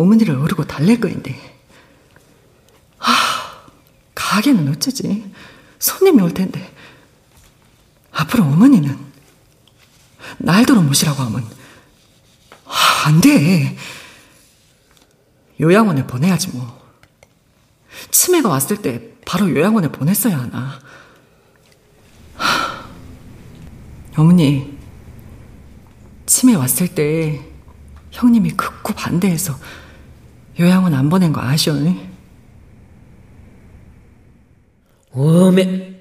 어머니를 0.00 0.36
어르고 0.36 0.64
달랠 0.64 1.00
거인데. 1.00 1.58
하, 2.98 3.12
가게는 4.14 4.68
어쩌지? 4.68 5.32
손님이 5.78 6.22
올 6.22 6.32
텐데. 6.32 6.74
앞으로 8.12 8.44
어머니는 8.44 8.98
날도록 10.38 10.84
모시라고 10.84 11.22
하면 11.24 11.48
하, 12.64 13.08
안 13.08 13.20
돼. 13.20 13.76
요양원에 15.60 16.06
보내야지 16.06 16.48
뭐. 16.50 16.80
치매가 18.10 18.48
왔을 18.48 18.78
때 18.78 19.12
바로 19.26 19.50
요양원에 19.50 19.88
보냈어야 19.92 20.38
하나. 20.38 20.80
하, 22.36 22.84
어머니, 24.16 24.78
치매 26.26 26.54
왔을 26.54 26.94
때 26.94 27.44
형님이 28.12 28.52
극구 28.52 28.94
반대해서 28.94 29.58
요양원 30.58 30.94
안 30.94 31.08
보낸 31.08 31.32
거 31.32 31.40
아시오? 31.40 31.74
어메, 35.12 36.00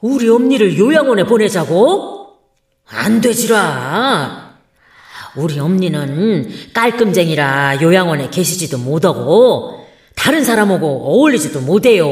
우리 0.00 0.28
엄니를 0.28 0.78
요양원에 0.78 1.24
보내자고? 1.24 2.38
안 2.86 3.20
되지라. 3.20 4.58
우리 5.36 5.58
엄니는 5.58 6.72
깔끔쟁이라 6.72 7.82
요양원에 7.82 8.30
계시지도 8.30 8.78
못하고 8.78 9.84
다른 10.14 10.44
사람하고 10.44 10.86
어울리지도 10.86 11.60
못해요. 11.62 12.06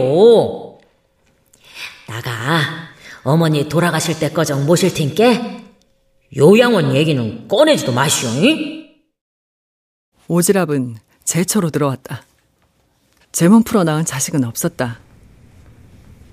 나가 2.09 2.61
어머니 3.23 3.69
돌아가실 3.69 4.19
때꺼정 4.19 4.67
모실 4.67 4.93
텐께 4.93 5.65
요양원 6.37 6.97
얘기는 6.97 7.47
꺼내지도 7.47 7.93
마시오. 7.93 8.29
오지랖은 10.29 10.97
제 11.25 11.45
처로 11.45 11.71
들어왔다. 11.71 12.23
제 13.33 13.49
몸 13.49 13.63
풀어 13.63 13.85
낳은 13.85 14.05
자식은 14.05 14.45
없었다. 14.45 14.99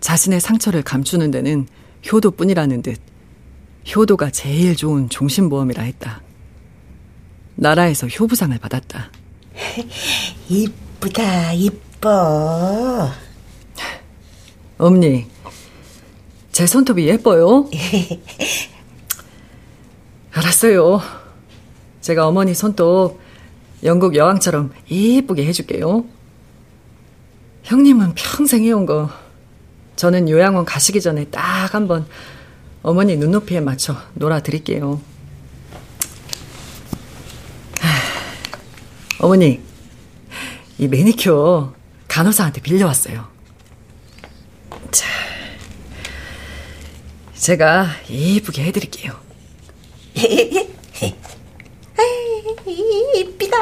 자신의 0.01 0.41
상처를 0.41 0.81
감추는 0.83 1.31
데는 1.31 1.67
효도뿐이라는 2.11 2.81
듯 2.81 2.99
효도가 3.95 4.29
제일 4.31 4.75
좋은 4.75 5.09
종신보험이라 5.09 5.83
했다. 5.83 6.21
나라에서 7.55 8.07
효부상을 8.07 8.57
받았다. 8.59 9.11
이쁘다, 10.49 11.53
이뻐. 11.53 13.09
엄니, 14.77 15.25
제 16.53 16.65
손톱이 16.65 17.07
예뻐요? 17.07 17.69
알았어요. 20.31 21.01
제가 22.01 22.27
어머니 22.27 22.53
손톱 22.53 23.19
영국 23.83 24.15
여왕처럼 24.15 24.71
이쁘게 24.89 25.45
해줄게요. 25.45 26.05
형님은 27.63 28.13
평생 28.15 28.63
해온 28.65 28.85
거. 28.85 29.09
저는 29.95 30.29
요양원 30.29 30.65
가시기 30.65 31.01
전에 31.01 31.25
딱 31.25 31.73
한번 31.73 32.07
어머니 32.81 33.17
눈높이에 33.17 33.59
맞춰 33.59 33.95
놀아드릴게요. 34.13 35.01
어머니, 39.19 39.61
이 40.77 40.87
매니큐어 40.87 41.73
간호사한테 42.07 42.61
빌려왔어요. 42.61 43.27
자, 44.91 45.07
제가 47.35 47.87
이쁘게 48.07 48.63
해드릴게요. 48.63 49.19
이쁘다, 52.65 53.57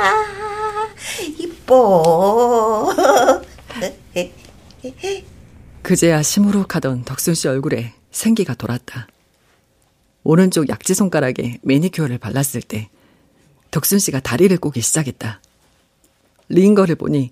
이뻐. 1.37 2.93
그제야 5.81 6.21
시무룩하던 6.21 7.05
덕순 7.05 7.33
씨 7.33 7.47
얼굴에 7.47 7.93
생기가 8.11 8.53
돌았다. 8.53 9.07
오른쪽 10.23 10.67
약지 10.69 10.93
손가락에 10.93 11.59
매니큐어를 11.61 12.17
발랐을 12.17 12.61
때 12.61 12.89
덕순 13.71 13.99
씨가 13.99 14.19
다리를 14.19 14.55
꼬기 14.57 14.81
시작했다. 14.81 15.41
링거를 16.49 16.95
보니 16.95 17.31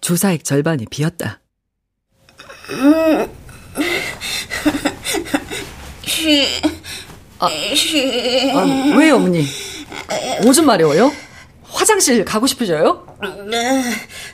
주사액 0.00 0.44
절반이 0.44 0.86
비었다. 0.90 1.40
쉬, 6.02 6.46
아, 7.38 7.48
쉬. 7.74 8.52
아, 8.54 8.96
왜요, 8.96 9.16
어머니? 9.16 9.44
오줌 10.44 10.66
마려워요? 10.66 11.12
화장실 11.68 12.24
가고 12.24 12.46
싶으셔요? 12.46 13.06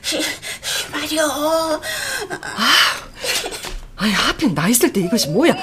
쉬, 0.01 0.21
쉬 0.21 0.89
마려. 0.91 1.81
아, 2.29 2.71
아니, 3.97 4.11
하필 4.11 4.53
나 4.53 4.67
있을 4.67 4.93
때 4.93 5.01
이것이 5.01 5.29
뭐야? 5.29 5.55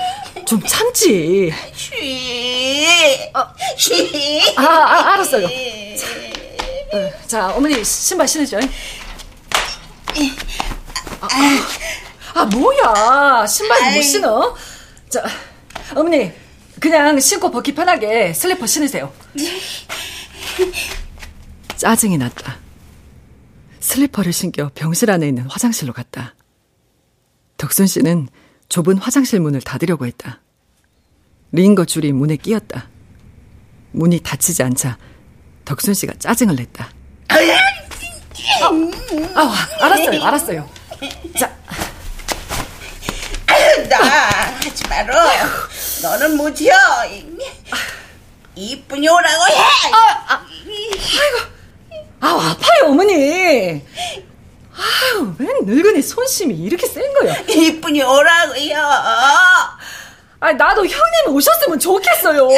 좀 0.46 0.61
참지. 0.66 1.53
쉬, 1.74 3.33
쉬. 3.76 4.55
아, 4.57 4.62
아 4.62 5.14
알았어요. 5.14 5.46
자, 5.96 6.07
어, 6.92 7.11
자, 7.26 7.48
어머니 7.55 7.85
신발 7.85 8.26
신으죠. 8.26 8.59
아, 11.20 11.29
아, 11.31 12.40
아 12.40 12.44
뭐야? 12.46 13.46
신발 13.46 13.94
못 13.94 14.03
신어? 14.03 14.57
자, 15.09 15.24
어머니 15.94 16.33
그냥 16.81 17.18
신고 17.20 17.50
벗기 17.50 17.74
편하게 17.74 18.33
슬리퍼 18.33 18.66
신으세요. 18.66 19.12
짜증이 21.76 22.18
났다. 22.18 22.58
슬리퍼를 23.80 24.32
신겨 24.32 24.70
병실 24.74 25.10
안에 25.10 25.28
있는 25.28 25.44
화장실로 25.44 25.92
갔다. 25.92 26.34
덕순 27.56 27.86
씨는 27.86 28.28
좁은 28.68 28.98
화장실 28.98 29.40
문을 29.40 29.60
닫으려고 29.60 30.06
했다. 30.06 30.40
링거 31.52 31.84
줄이 31.84 32.12
문에 32.12 32.36
끼었다. 32.36 32.88
문이 33.92 34.20
닫히지 34.20 34.62
않자 34.62 34.98
덕순 35.64 35.94
씨가 35.94 36.14
짜증을 36.18 36.54
냈다. 36.56 36.88
아, 37.28 38.70
아, 39.34 39.68
알았어요, 39.80 40.22
알았어요. 40.22 40.70
자, 41.38 41.56
나 43.88 43.96
하지 43.98 44.88
마라. 44.88 45.14
너는 46.02 46.36
뭐지요? 46.36 46.72
이쁜이 48.54 49.08
오라고 49.08 49.44
해. 49.48 49.54
아, 49.92 50.34
아, 50.34 50.46
아이고, 50.46 51.38
아 52.20 52.50
아파요 52.50 52.90
어머니. 52.90 53.82
아유, 54.72 55.34
웬 55.38 55.48
늙은이 55.64 56.02
손심이 56.02 56.54
이렇게 56.54 56.86
센 56.86 57.02
거야? 57.14 57.34
이쁜이 57.48 58.02
오라고요. 58.02 58.76
아, 60.40 60.52
나도 60.52 60.82
형님 60.86 61.34
오셨으면 61.34 61.78
좋겠어요. 61.78 62.48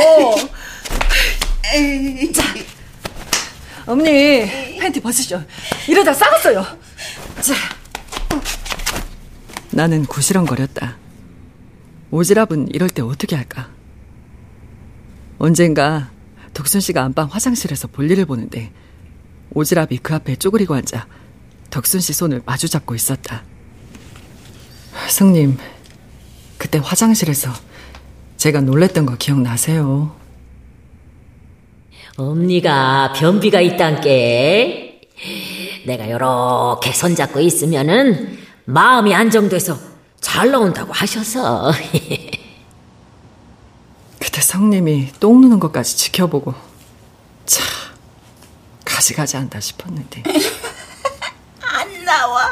자, 2.33 2.43
어머니 3.87 4.79
팬티 4.79 5.01
벗으시죠. 5.01 5.45
이러다 5.89 6.13
싸웠어요. 6.15 6.65
자, 7.41 7.55
나는 9.71 10.05
구시렁거렸다. 10.07 10.97
오지랖은 12.13 12.75
이럴 12.75 12.91
때 12.91 13.03
어떻게 13.03 13.35
할까? 13.37 13.69
언젠가 15.43 16.09
덕순 16.55 16.81
씨가 16.81 17.03
안방 17.03 17.27
화장실에서 17.27 17.89
볼일을 17.89 18.27
보는데 18.27 18.71
오지랖이 19.53 19.99
그 20.01 20.15
앞에 20.15 20.37
쪼그리고 20.37 20.73
앉아 20.75 21.09
덕순 21.69 21.99
씨 21.99 22.13
손을 22.13 22.43
마주 22.47 22.69
잡고 22.69 22.95
있었다. 22.95 23.43
승님, 25.09 25.59
그때 26.59 26.79
화장실에서 26.79 27.51
제가 28.37 28.61
놀랬던 28.61 29.05
거 29.05 29.17
기억나세요? 29.17 30.15
엄니가 32.17 33.15
변비가 33.15 33.61
있단께. 33.61 35.01
내가 35.87 36.09
요렇게 36.09 36.93
손잡고 36.93 37.41
있으면은 37.41 38.39
마음이 38.67 39.13
안정돼서 39.13 39.77
잘 40.21 40.53
나온다고 40.53 40.93
하셔서. 40.93 41.73
성님이 44.67 45.11
똥 45.19 45.41
누는 45.41 45.59
것까지 45.59 45.97
지켜보고 45.97 46.55
참 47.47 47.67
가지가지 48.85 49.35
한다 49.37 49.59
싶었는데. 49.59 50.23
안 51.61 52.05
나와. 52.05 52.49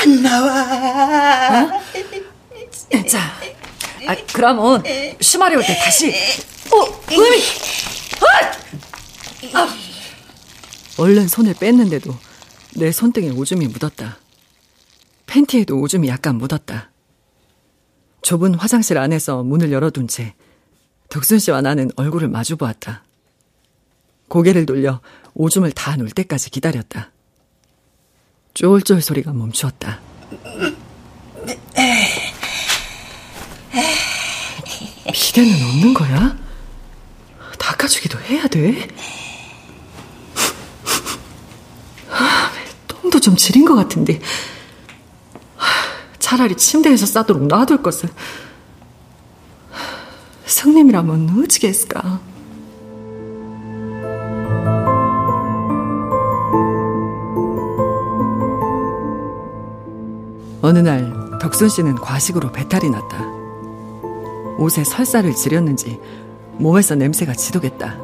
안 0.00 0.22
나와. 0.22 1.64
어? 1.64 1.80
자 3.08 3.18
아, 4.06 4.14
그러면 4.32 4.84
쉬마리 5.20 5.56
올 5.56 5.62
때 5.64 5.76
다시. 5.76 6.10
어 6.72 7.02
의미 7.10 7.42
아! 9.52 9.58
아! 9.58 9.68
얼른 10.98 11.26
손을 11.26 11.54
뺐는데도 11.54 12.14
내 12.76 12.92
손등에 12.92 13.30
오줌이 13.30 13.66
묻었다. 13.66 14.18
팬티에도 15.26 15.80
오줌이 15.80 16.06
약간 16.06 16.36
묻었다. 16.36 16.92
좁은 18.22 18.54
화장실 18.54 18.98
안에서 18.98 19.42
문을 19.42 19.72
열어둔 19.72 20.06
채 20.06 20.34
덕순 21.14 21.38
씨와 21.38 21.60
나는 21.60 21.92
얼굴을 21.94 22.26
마주 22.26 22.56
보았다. 22.56 23.04
고개를 24.26 24.66
돌려 24.66 25.00
오줌을 25.34 25.70
다 25.70 25.94
놓을 25.94 26.10
때까지 26.10 26.50
기다렸다. 26.50 27.12
쫄쫄 28.52 29.00
소리가 29.00 29.32
멈추었다. 29.32 30.00
비대는 35.12 35.52
없는 35.68 35.94
거야? 35.94 36.36
닦아주기도 37.60 38.18
해야 38.22 38.48
돼? 38.48 38.88
아, 42.10 42.50
똥도 42.88 43.20
좀 43.20 43.36
지린 43.36 43.64
것 43.64 43.76
같은데. 43.76 44.20
차라리 46.18 46.56
침대에서 46.56 47.06
싸도록 47.06 47.46
놔둘 47.46 47.84
것을. 47.84 48.08
성님이라면 50.46 51.42
어찌게 51.42 51.68
했을까? 51.68 52.20
어느 60.62 60.78
날 60.78 61.12
덕순 61.40 61.68
씨는 61.68 61.96
과식으로 61.96 62.50
배탈이 62.52 62.88
났다. 62.88 63.22
옷에 64.58 64.82
설사를 64.82 65.30
지렸는지 65.34 66.00
몸에서 66.52 66.94
냄새가 66.94 67.34
지독했다. 67.34 67.98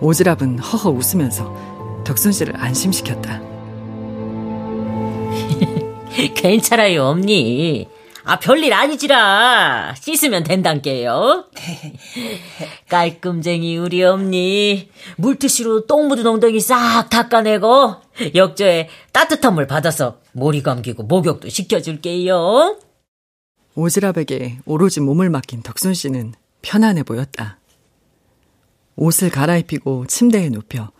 오지랖은 0.00 0.60
허허 0.60 0.90
웃으면서 0.90 2.02
덕순 2.04 2.32
씨를 2.32 2.54
안심시켰다. 2.56 3.40
괜찮아요, 6.34 7.04
엄니. 7.04 7.88
아, 8.24 8.38
별일 8.38 8.72
아니지라. 8.72 9.94
씻으면 10.00 10.44
된단께요. 10.44 11.46
깔끔쟁이 12.88 13.76
우리 13.76 14.02
엄니. 14.04 14.90
물티슈로 15.16 15.86
똥 15.86 16.08
묻은 16.08 16.26
엉덩이 16.26 16.60
싹 16.60 17.08
닦아내고 17.10 17.96
역저에 18.34 18.88
따뜻한 19.12 19.54
물 19.54 19.66
받아서 19.66 20.20
머리 20.32 20.62
감기고 20.62 21.02
목욕도 21.04 21.48
시켜줄게요. 21.48 22.78
오지랖에게 23.74 24.58
오로지 24.66 25.00
몸을 25.00 25.30
맡긴 25.30 25.62
덕순 25.62 25.94
씨는 25.94 26.34
편안해 26.62 27.02
보였다. 27.02 27.58
옷을 28.94 29.30
갈아입히고 29.30 30.06
침대에 30.06 30.50
눕혀 30.50 30.90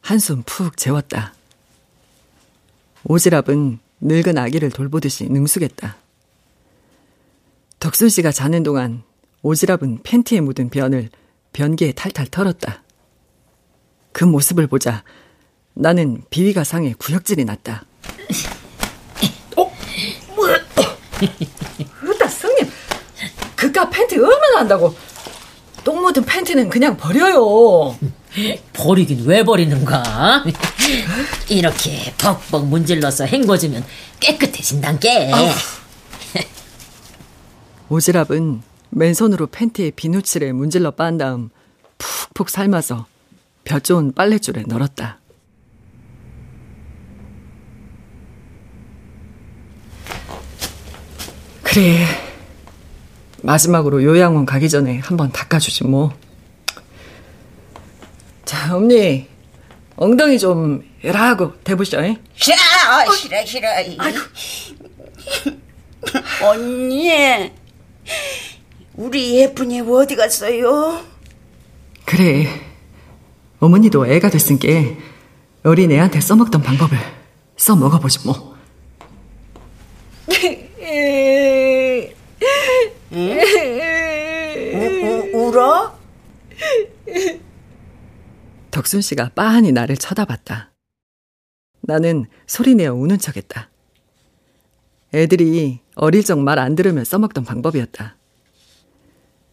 한숨 0.00 0.42
푹 0.44 0.76
재웠다. 0.76 1.34
오지랖은 3.04 3.78
늙은 4.00 4.36
아기를 4.36 4.70
돌보듯이 4.70 5.28
능숙했다. 5.28 6.01
덕순 7.82 8.10
씨가 8.10 8.30
자는 8.30 8.62
동안 8.62 9.02
오지랖은 9.42 10.04
팬티에 10.04 10.40
묻은 10.40 10.70
변을 10.70 11.08
변기에 11.52 11.90
탈탈 11.90 12.28
털었다. 12.28 12.84
그 14.12 14.22
모습을 14.22 14.68
보자 14.68 15.02
나는 15.74 16.22
비위가 16.30 16.62
상해 16.62 16.94
구역질이 16.96 17.44
났다. 17.44 17.84
어? 19.56 19.72
뭐야? 20.36 20.58
으따 22.04 22.28
성님, 22.28 22.70
그깟 23.56 23.90
팬티 23.90 24.16
얼마나 24.16 24.60
한다고? 24.60 24.94
똥 25.82 26.02
묻은 26.02 26.24
팬티는 26.24 26.68
그냥 26.68 26.96
버려요. 26.96 27.98
버리긴 28.74 29.24
왜 29.26 29.42
버리는가? 29.42 30.44
이렇게 31.48 32.14
벅벅 32.16 32.64
문질러서 32.68 33.24
헹궈주면 33.24 33.84
깨끗해진단 34.20 35.00
게. 35.00 35.32
오지랖은 37.92 38.62
맨손으로 38.90 39.48
팬티에 39.48 39.90
비누칠에 39.90 40.52
문질러 40.52 40.92
빤 40.92 41.18
다음 41.18 41.50
푹푹 41.98 42.48
삶아서 42.48 43.06
볕 43.64 43.84
좋은 43.84 44.12
빨랫줄에 44.12 44.64
널었다. 44.66 45.18
그래. 51.62 52.06
마지막으로 53.42 54.02
요양원 54.02 54.46
가기 54.46 54.68
전에 54.68 54.98
한번 54.98 55.30
닦아주지 55.32 55.84
뭐. 55.84 56.12
자, 58.44 58.76
언니. 58.76 59.26
엉덩이 59.96 60.38
좀 60.38 60.82
열하고 61.04 61.54
대보셔. 61.60 61.98
싫어, 62.34 62.56
어, 62.56 63.12
싫어, 63.14 63.44
싫어. 63.44 63.68
아이고. 63.68 64.20
언니, 66.44 67.52
우리 69.02 69.40
예쁜이 69.40 69.80
어디 69.80 70.14
갔어요? 70.14 71.04
그래. 72.04 72.46
어머니도 73.58 74.06
애가 74.06 74.30
됐으니까 74.30 74.68
어린 75.64 75.90
애한테 75.90 76.20
써먹던 76.20 76.62
방법을 76.62 76.96
써먹어보지 77.56 78.20
뭐. 78.26 78.52
우, 83.12 83.16
우, 85.34 85.48
울어? 85.48 85.98
덕순 88.70 89.02
씨가 89.02 89.30
빠하니 89.34 89.72
나를 89.72 89.96
쳐다봤다. 89.96 90.70
나는 91.80 92.26
소리내어 92.46 92.94
우는 92.94 93.18
척했다. 93.18 93.68
애들이 95.12 95.80
어릴 95.96 96.22
적 96.24 96.38
말 96.38 96.58
안 96.60 96.76
들으면 96.76 97.04
써먹던 97.04 97.44
방법이었다. 97.44 98.16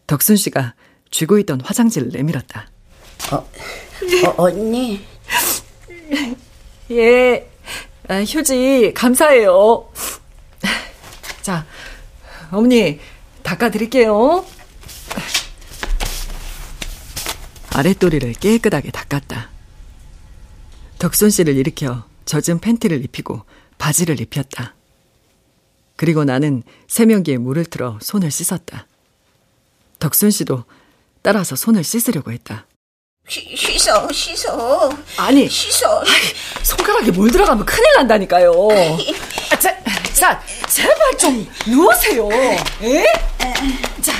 덕순 0.09 0.37
씨가 0.37 0.73
쥐고 1.11 1.37
있던 1.39 1.61
화장지를 1.61 2.09
내밀었다. 2.09 2.67
어, 3.31 3.35
어 3.35 4.33
언니. 4.37 5.05
예, 6.89 7.47
아, 8.07 8.23
휴지 8.23 8.91
감사해요. 8.95 9.87
자, 11.43 11.63
어머니 12.49 12.99
닦아드릴게요. 13.43 14.43
아랫도리를 17.69 18.33
깨끗하게 18.33 18.89
닦았다. 18.89 19.51
덕순 20.97 21.29
씨를 21.29 21.55
일으켜 21.55 22.05
젖은 22.25 22.59
팬티를 22.61 23.03
입히고 23.05 23.43
바지를 23.77 24.19
입혔다. 24.19 24.73
그리고 25.95 26.23
나는 26.25 26.63
세면기에 26.87 27.37
물을 27.37 27.63
틀어 27.63 27.99
손을 28.01 28.31
씻었다. 28.31 28.87
덕순 29.99 30.31
씨도 30.31 30.63
따라서 31.21 31.55
손을 31.55 31.83
씻으려고 31.83 32.31
했다. 32.31 32.65
시, 33.27 33.55
씻어, 33.55 34.07
씻어. 34.11 34.89
아니, 35.17 35.47
씻어. 35.47 35.99
아이, 35.99 36.63
손가락에 36.63 37.11
물 37.11 37.29
들어가면 37.31 37.63
큰일 37.65 37.85
난다니까요. 37.97 38.51
아, 39.51 39.55
자, 39.57 39.77
자, 40.13 40.41
제발 40.67 41.17
좀 41.17 41.47
누우세요. 41.67 42.27
예? 42.81 43.05
자. 44.01 44.13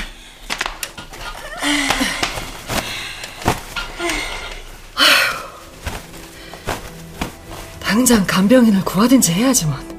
당장 7.80 8.24
간병인을 8.26 8.84
구하든지 8.84 9.32
해야지만. 9.32 9.90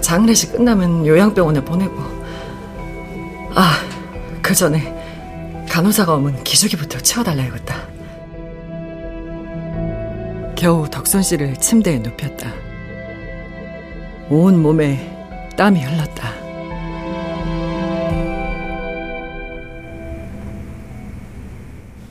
장례식 0.00 0.52
끝나면 0.52 1.04
요양병원에 1.04 1.64
보내고. 1.64 1.96
아, 3.54 3.84
그 4.42 4.54
전에 4.54 5.66
간호사가 5.68 6.14
오면 6.16 6.44
기저귀부터 6.44 6.98
채워달라야겠다. 6.98 7.88
겨우 10.56 10.88
덕선 10.90 11.22
씨를 11.22 11.56
침대에 11.56 11.98
눕혔다. 12.00 12.52
온 14.28 14.60
몸에 14.60 15.50
땀이 15.56 15.82
흘렀다. 15.82 16.32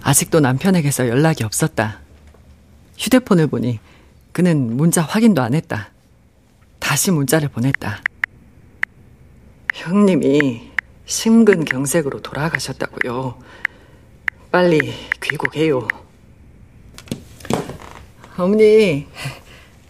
아직도 0.02 0.40
남편에게서 0.40 1.08
연락이 1.08 1.44
없었다. 1.44 2.00
휴대폰을 2.98 3.48
보니 3.48 3.80
그는 4.32 4.76
문자 4.76 5.02
확인도 5.02 5.42
안 5.42 5.54
했다. 5.54 5.90
다시 6.80 7.12
문자를 7.12 7.50
보냈다. 7.50 8.02
형님이 9.74 10.71
심근경색으로 11.06 12.22
돌아가셨다고요. 12.22 13.38
빨리 14.52 14.94
귀국해요. 15.22 15.88
어머니, 18.38 19.08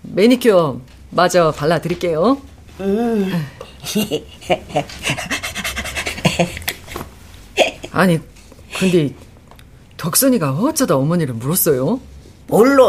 매니큐어 0.02 0.82
마저 1.12 1.52
발라드릴게요. 1.52 2.42
음. 2.80 3.32
아니, 7.92 8.20
근데 8.78 9.14
덕선이가 9.98 10.54
어쩌다 10.54 10.96
어머니를 10.98 11.34
물었어요? 11.36 12.00
몰라. 12.48 12.84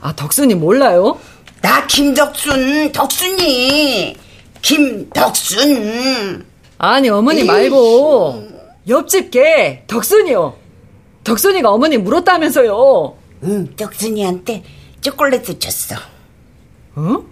아, 0.00 0.14
덕순이 0.14 0.54
몰라요? 0.54 1.18
나 1.62 1.86
김덕순, 1.86 2.92
덕순이. 2.92 4.16
김덕순. 4.64 6.46
아니, 6.78 7.08
어머니 7.10 7.40
에이. 7.40 7.46
말고, 7.46 8.48
옆집 8.88 9.30
개, 9.30 9.84
덕순이요. 9.86 10.56
덕순이가 11.22 11.70
어머니 11.70 11.98
물었다면서요. 11.98 13.16
응, 13.44 13.76
덕순이한테 13.76 14.64
초콜릿을 15.02 15.58
줬어. 15.58 15.96
어? 16.96 17.24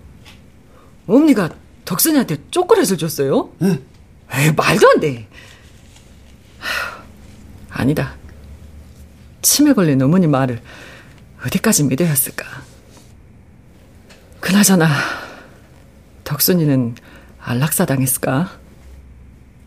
어머니가 1.06 1.48
덕순이한테 1.86 2.36
초콜릿을 2.50 2.98
줬어요? 2.98 3.50
응. 3.62 3.82
에이, 4.34 4.52
말도 4.54 4.90
안 4.90 5.00
돼. 5.00 5.26
아니다. 7.70 8.14
치매 9.40 9.72
걸린 9.72 10.00
어머니 10.02 10.26
말을 10.26 10.60
어디까지 11.46 11.84
믿어야 11.84 12.08
했을까? 12.10 12.44
그나저나 14.40 14.86
덕순이는 16.24 16.94
안락사 17.44 17.86
당했을까? 17.86 18.56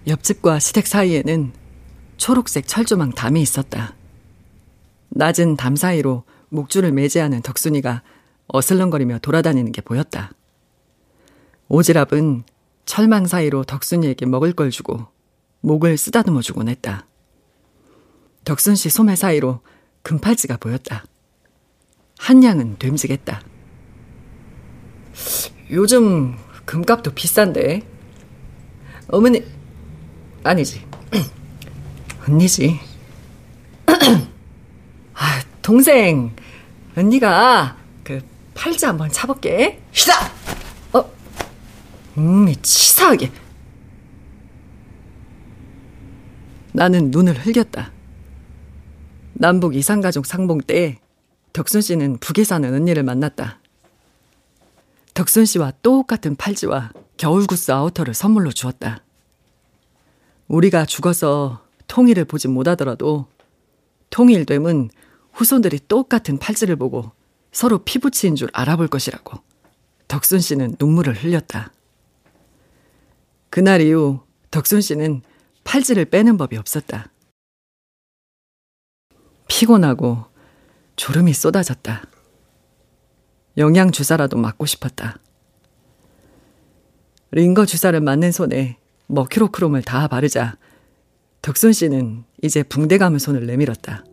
옆집과 0.08 0.60
시댁 0.60 0.88
사이에는 0.88 1.52
초록색 2.16 2.68
철조망 2.68 3.12
담이 3.12 3.42
있었다. 3.42 3.96
낮은 5.10 5.58
담 5.58 5.76
사이로 5.76 6.24
목줄을 6.50 6.94
매제하는 6.94 7.42
덕순이가 7.42 8.02
어슬렁거리며 8.48 9.20
돌아다니는 9.20 9.74
게 9.74 9.82
보였다. 9.82 10.32
오지랖은 11.68 12.44
철망 12.86 13.28
사이로 13.28 13.66
덕순이에게 13.66 14.26
먹을 14.26 14.54
걸 14.54 14.72
주고 14.72 15.08
목을 15.60 15.98
쓰다듬어 15.98 16.42
주곤 16.42 16.70
했다. 16.70 17.06
덕순 18.46 18.76
씨 18.76 18.90
소매 18.90 19.18
사이로 19.18 19.60
금팔찌가 20.04 20.58
보였다. 20.58 21.04
한 22.20 22.42
양은 22.42 22.78
됨직했다. 22.78 23.42
요즘 25.72 26.38
금값도 26.66 27.12
비싼데. 27.14 27.82
어머니, 29.08 29.44
아니지. 30.44 30.86
언니지. 32.28 32.80
아, 33.88 35.42
동생, 35.62 36.36
언니가 36.96 37.78
그 38.04 38.22
팔찌 38.54 38.86
한번 38.86 39.10
차볼게. 39.12 39.80
시다! 39.92 40.32
어, 40.94 41.12
음, 42.18 42.54
치사하게. 42.62 43.32
나는 46.74 47.10
눈을 47.12 47.38
흘겼다. 47.38 47.92
남북 49.34 49.76
이상가족 49.76 50.26
상봉 50.26 50.62
때 50.62 51.00
덕순 51.54 51.82
씨는 51.82 52.18
북에 52.18 52.44
사는 52.44 52.74
언니를 52.74 53.04
만났다. 53.04 53.60
덕순 55.16 55.46
씨와 55.46 55.72
똑같은 55.82 56.36
팔찌와 56.36 56.92
겨울구스 57.16 57.72
아우터를 57.72 58.14
선물로 58.14 58.52
주었다. 58.52 59.02
우리가 60.50 60.86
죽어서 60.86 61.66
통일을 61.88 62.26
보지 62.26 62.50
못하더라도 62.50 63.26
통일됨은 64.10 64.90
후손들이 65.32 65.80
똑같은 65.88 66.38
팔찌를 66.38 66.76
보고 66.76 67.14
서로 67.54 67.78
피부치인 67.80 68.36
줄 68.36 68.50
알아볼 68.52 68.90
것이라고 68.90 69.42
덕순 70.10 70.42
씨는 70.42 70.76
눈물을 70.80 71.24
흘렸다. 71.24 71.72
그날 73.50 73.80
이후 73.80 74.20
덕순 74.52 74.82
씨는 74.82 75.22
팔찌를 75.64 76.06
빼는 76.06 76.36
법이 76.36 76.58
없었다. 76.58 77.10
피곤하고 79.48 80.26
졸음이 80.98 81.34
쏟아졌다. 81.34 82.04
영양 83.58 83.92
주사라도 83.92 84.38
맞고 84.38 84.66
싶었다. 84.66 85.18
링거 87.32 87.66
주사를 87.66 88.00
맞는 88.00 88.32
손에 88.32 88.78
머큐로크롬을 89.08 89.82
다 89.84 90.08
바르자 90.08 90.58
덕순 91.42 91.74
씨는 91.74 92.24
이제 92.42 92.64
붕대 92.64 92.98
감은 92.98 93.20
손을 93.20 93.46
내밀었다. 93.46 94.04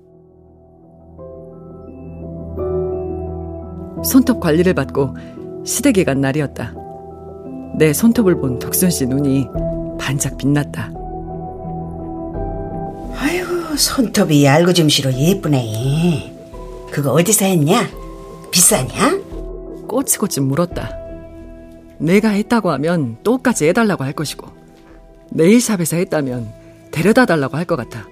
손톱 4.04 4.40
관리를 4.40 4.74
받고 4.74 5.16
시댁에 5.64 6.04
간 6.04 6.20
날이었다. 6.20 6.74
내 7.78 7.92
손톱을 7.92 8.40
본 8.40 8.58
덕순 8.58 8.90
씨 8.90 9.06
눈이 9.06 9.46
반짝 9.98 10.36
빛났다. 10.36 10.92
아이고 13.14 13.76
손톱이 13.76 14.46
알고줌씨로 14.46 15.12
예쁘네. 15.14 16.34
그거 16.90 17.12
어디서 17.12 17.44
했냐? 17.46 17.88
비싸냐? 18.50 19.21
꼬치꼬치 19.96 20.40
물었다. 20.40 20.90
내가 21.98 22.30
했다고 22.30 22.70
하면 22.72 23.22
똑같이 23.22 23.66
해달라고 23.68 24.04
할 24.04 24.14
것이고 24.14 24.48
네일샵에서 25.30 25.96
했다면 25.96 26.50
데려다 26.90 27.26
달라고 27.26 27.58
할 27.58 27.66
것 27.66 27.76
같아. 27.76 28.08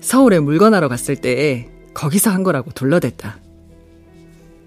서울에 0.00 0.40
물건하러 0.40 0.88
갔을 0.88 1.16
때 1.16 1.68
거기서 1.92 2.30
한 2.30 2.42
거라고 2.42 2.70
둘러댔다. 2.72 3.38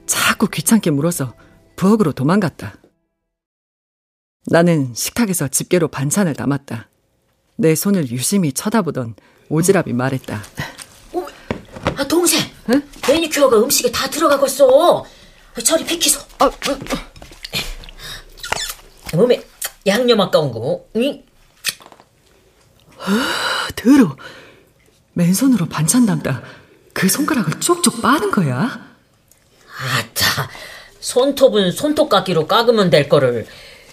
자꾸 0.06 0.48
귀찮게 0.48 0.92
물어서 0.92 1.34
부엌으로 1.76 2.12
도망갔다. 2.14 2.76
나는 4.46 4.94
식탁에서 4.94 5.48
집게로 5.48 5.88
반찬을 5.88 6.36
담았다. 6.36 6.88
내 7.58 7.74
손을 7.74 8.12
유심히 8.12 8.54
쳐다보던 8.54 9.16
오지랖이 9.50 9.92
말했다. 9.94 10.40
어, 11.14 11.26
아, 11.98 12.08
동생. 12.08 12.40
응? 12.70 12.82
매니큐어가 13.10 13.58
음식에 13.60 13.92
다 13.92 14.08
들어가겠어. 14.10 15.04
저리 15.64 15.84
비키소. 15.86 16.20
아, 16.40 16.46
어, 16.46 16.50
어. 16.50 17.18
몸에 19.18 19.42
양념 19.86 20.22
아까운 20.22 20.52
거. 20.52 20.86
응? 20.96 21.24
아, 23.00 23.68
더러. 23.76 24.16
맨손으로 25.14 25.68
반찬 25.68 26.06
담다 26.06 26.44
그 26.94 27.10
손가락을 27.10 27.60
쪽쪽 27.60 28.02
빠는 28.02 28.30
거야? 28.32 28.88
아따, 29.80 30.50
손톱은 31.00 31.72
손톱깎이로 31.72 32.48
깎으면 32.48 32.90
될 32.90 33.10
거를 33.10 33.48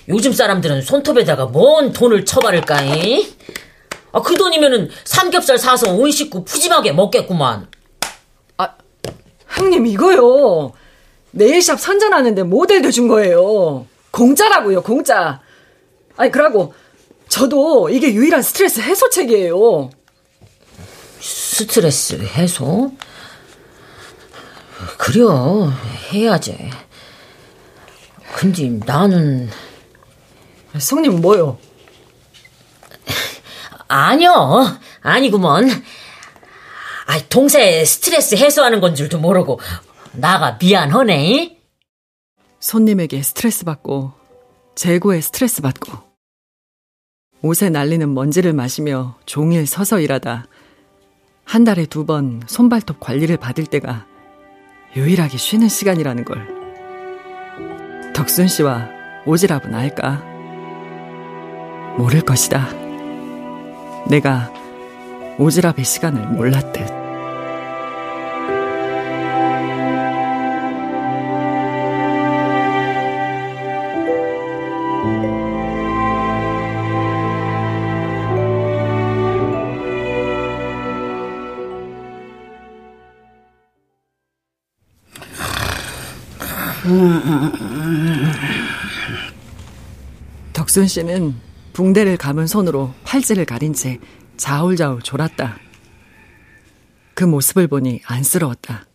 요즘 0.09 0.33
사람들은 0.33 0.83
손톱에다가 0.83 1.47
뭔 1.47 1.93
돈을 1.93 2.25
쳐바를까이? 2.27 3.35
아, 4.13 4.21
그 4.23 4.37
돈이면은 4.37 4.91
삼겹살 5.05 5.59
사서 5.59 5.93
온 5.93 6.11
식구 6.11 6.45
푸짐하게 6.45 6.93
먹겠구만. 6.93 7.69
아, 8.59 8.75
형님 9.49 9.87
이거요. 9.87 10.73
네일샵 11.35 11.81
선전하는데 11.81 12.45
모델도 12.45 12.91
준 12.91 13.09
거예요. 13.09 13.87
공짜라고요, 14.13 14.83
공짜. 14.83 15.41
아니, 16.17 16.31
그러고 16.31 16.75
저도 17.29 17.91
이게 17.91 18.15
유일한 18.15 18.43
스트레스 18.43 18.81
해소책이에요. 18.81 19.91
스트레스 21.21 22.15
해소? 22.15 22.93
그려, 24.99 25.73
해야지. 26.13 26.71
근데 28.37 28.79
나는. 28.85 29.51
성님 30.79 31.21
뭐요? 31.21 31.59
아니요, 33.89 34.79
아니구먼. 35.03 35.69
아, 37.07 37.21
동생 37.29 37.85
스트레스 37.85 38.35
해소하는 38.37 38.81
건 38.81 38.95
줄도 38.95 39.19
모르고 39.19 39.61
나가 40.17 40.57
미안하네. 40.61 41.59
손님에게 42.61 43.23
스트레스 43.23 43.65
받고 43.65 44.13
재고에 44.75 45.21
스트레스 45.21 45.61
받고 45.61 45.93
옷에 47.43 47.69
날리는 47.69 48.15
먼지를 48.15 48.53
마시며 48.55 49.17
종일 49.27 49.67
서서 49.67 50.01
일하다 50.01 50.47
한 51.45 51.65
달에 51.65 51.85
두 51.87 52.07
번 52.07 52.41
손발톱 52.47 53.01
관리를 53.01 53.37
받을 53.37 53.67
때가 53.67 54.07
유일하게 54.97 55.37
쉬는 55.37 55.69
시간이라는 55.69 56.25
걸 56.25 56.49
덕순 58.15 58.49
씨와 58.49 58.89
오지랖은 59.27 59.75
알까? 59.75 60.23
모를 61.99 62.21
것이다. 62.23 62.69
내가 64.09 64.53
오지랖의 65.39 65.85
시간을 65.85 66.29
몰랐듯. 66.29 67.04
덕순 90.53 90.87
씨는 90.87 91.35
붕대를 91.73 92.17
감은 92.17 92.47
손으로 92.47 92.95
팔찌를 93.05 93.45
가린 93.45 93.73
채 93.73 93.99
자울자울 94.37 95.03
졸았다. 95.03 95.59
그 97.15 97.25
모습을 97.25 97.67
보니 97.69 98.01
안쓰러웠다. 98.05 98.87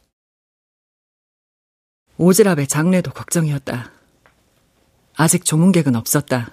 오지랖의 2.18 2.68
장례도 2.68 3.12
걱정이었다. 3.12 3.92
아직 5.16 5.46
조문객은 5.46 5.96
없었다. 5.96 6.52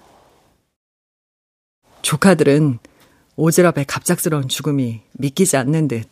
조카들은 2.01 2.79
오지랖의 3.35 3.85
갑작스러운 3.87 4.47
죽음이 4.47 5.01
믿기지 5.13 5.57
않는 5.57 5.87
듯 5.87 6.07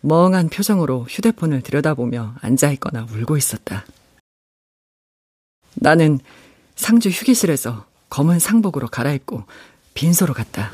멍한 0.00 0.48
표정으로 0.48 1.06
휴대폰을 1.08 1.62
들여다보며 1.62 2.34
앉아있거나 2.40 3.06
울고 3.12 3.36
있었다. 3.36 3.84
나는 5.74 6.18
상주 6.76 7.08
휴게실에서 7.08 7.86
검은 8.10 8.38
상복으로 8.38 8.88
갈아입고 8.88 9.44
빈소로 9.94 10.34
갔다. 10.34 10.72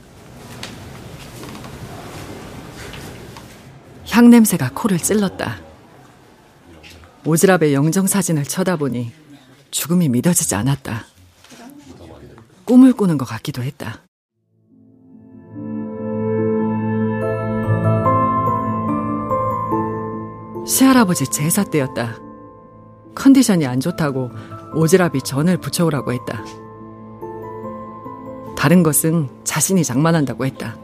향 4.11 4.31
냄새가 4.31 4.71
코를 4.75 4.99
찔렀다. 4.99 5.61
오지랖의 7.25 7.73
영정 7.73 8.07
사진을 8.07 8.45
쳐다보니 8.45 9.13
죽음이 9.71 10.09
믿어지지 10.09 10.55
않았다. 10.55 11.05
꿈을 12.65 12.93
꾸는 12.93 13.19
것 13.19 13.25
같기도 13.25 13.63
했다. 13.63 14.03
시할아버지 20.67 21.25
제사 21.31 21.65
때였다. 21.65 22.19
컨디션이 23.15 23.67
안 23.67 23.81
좋다고 23.81 24.31
오지랖이 24.75 25.25
전을 25.25 25.57
붙여오라고 25.59 26.13
했다. 26.13 26.45
다른 28.57 28.83
것은 28.83 29.29
자신이 29.45 29.85
장만한다고 29.85 30.45
했다. 30.47 30.77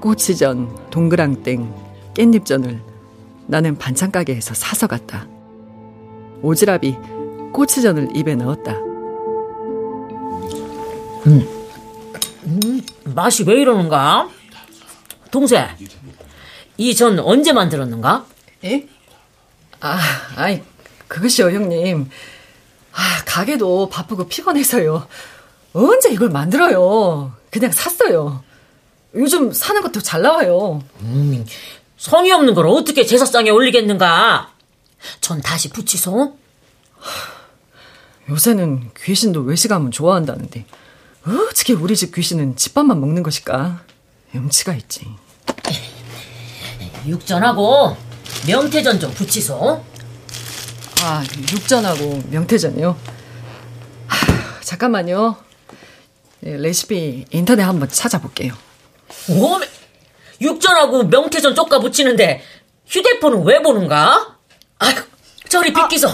꼬치전, 0.00 0.90
동그랑땡, 0.90 1.74
깻잎전을 2.14 2.80
나는 3.46 3.76
반찬 3.76 4.10
가게에서 4.10 4.54
사서 4.54 4.86
갔다. 4.86 5.26
오지랖이 6.42 7.52
꼬치전을 7.52 8.16
입에 8.16 8.34
넣었다. 8.36 8.72
음, 11.26 11.46
음 12.46 12.80
맛이 13.14 13.44
왜 13.44 13.60
이러는가? 13.60 14.28
동생, 15.30 15.66
이 16.78 16.94
전 16.94 17.18
언제 17.18 17.52
만들었는가? 17.52 18.24
예? 18.64 18.86
아, 19.80 19.98
아이, 20.36 20.62
그것이요, 21.06 21.50
형님. 21.50 22.08
아, 22.98 23.22
가게도 23.24 23.90
바쁘고 23.90 24.26
피곤해서요. 24.26 25.06
언제 25.72 26.10
이걸 26.10 26.30
만들어요? 26.30 27.32
그냥 27.48 27.70
샀어요. 27.70 28.42
요즘 29.14 29.52
사는 29.52 29.80
것도 29.82 30.00
잘 30.02 30.22
나와요. 30.22 30.82
음, 31.02 31.46
성의 31.96 32.32
없는 32.32 32.54
걸 32.54 32.66
어떻게 32.66 33.06
제사상에 33.06 33.50
올리겠는가? 33.50 34.50
전 35.20 35.40
다시 35.40 35.70
붙이소. 35.70 36.36
요새는 38.30 38.90
귀신도 39.00 39.42
외식하면 39.42 39.92
좋아한다는데 39.92 40.64
어떻게 41.24 41.74
우리 41.74 41.94
집 41.94 42.12
귀신은 42.12 42.56
집밥만 42.56 42.98
먹는 43.00 43.22
것일까? 43.22 43.80
염치가 44.34 44.74
있지. 44.74 45.06
육전하고 47.06 47.96
명태전 48.48 48.98
좀 48.98 49.12
붙이소. 49.14 49.84
아, 51.02 51.22
육전하고 51.52 52.22
명태전이요? 52.30 52.98
하, 54.06 54.60
잠깐만요. 54.60 55.36
예, 56.44 56.56
레시피 56.56 57.26
인터넷 57.30 57.62
한번 57.62 57.88
찾아볼게요. 57.88 58.52
오메, 59.30 59.68
육전하고 60.40 61.04
명태전 61.04 61.54
쪽가 61.54 61.78
붙이는데 61.80 62.42
휴대폰은 62.86 63.44
왜 63.44 63.62
보는가? 63.62 64.38
아이고, 64.78 65.02
저리 65.48 65.72
비키소. 65.72 66.08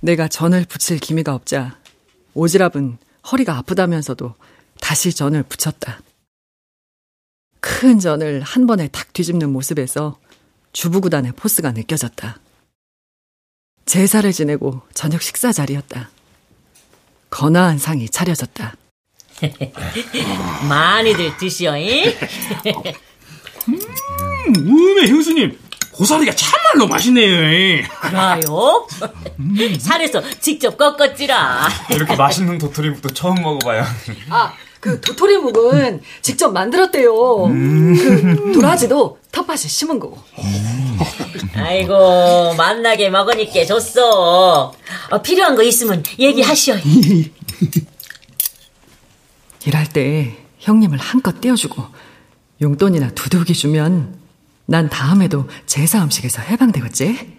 내가 0.00 0.28
전을 0.28 0.64
붙일 0.68 0.98
기미가 0.98 1.34
없자 1.34 1.76
오지랖은 2.34 2.98
허리가 3.30 3.56
아프다면서도 3.58 4.34
다시 4.80 5.12
전을 5.12 5.42
붙였다. 5.42 6.00
큰 7.60 7.98
전을 7.98 8.42
한 8.42 8.66
번에 8.66 8.88
탁 8.88 9.12
뒤집는 9.12 9.50
모습에서 9.50 10.18
주부구단의 10.72 11.32
포스가 11.32 11.72
느껴졌다. 11.72 12.38
제사를 13.88 14.30
지내고 14.32 14.82
저녁 14.92 15.22
식사 15.22 15.50
자리였다. 15.50 16.10
건화한 17.30 17.78
상이 17.78 18.08
차려졌다. 18.08 18.74
많이들 20.68 21.36
드시오잉? 21.38 22.12
음, 23.68 24.54
음에 24.56 25.08
형수님 25.08 25.58
고사리가 25.92 26.32
참말로 26.36 26.86
맛있네요. 26.86 27.86
그래요? 28.02 28.86
산에서 29.80 30.22
직접 30.38 30.76
꺾었지라. 30.76 31.68
이렇게 31.90 32.14
맛있는 32.14 32.58
도토리묵도 32.58 33.08
처음 33.14 33.36
먹어봐요. 33.42 33.84
아, 34.28 34.52
그 34.80 35.00
도토리묵은 35.00 36.02
직접 36.22 36.52
만들었대요. 36.52 37.12
그 37.14 38.52
도라지도 38.54 39.18
텃밭에 39.32 39.68
심은 39.68 39.98
거고. 39.98 40.18
아이고 41.54 42.54
만나게 42.54 43.10
먹으니까 43.10 43.64
줬어. 43.64 44.72
어, 45.10 45.22
필요한 45.22 45.56
거 45.56 45.62
있으면 45.62 46.02
얘기하시오. 46.18 46.76
일할 49.66 49.88
때 49.92 50.36
형님을 50.60 50.98
한껏 50.98 51.40
떼어주고 51.40 51.84
용돈이나 52.60 53.10
두둑이 53.10 53.52
주면 53.54 54.18
난 54.66 54.88
다음에도 54.88 55.48
제사 55.66 56.02
음식에서 56.02 56.42
해방되겠지? 56.42 57.38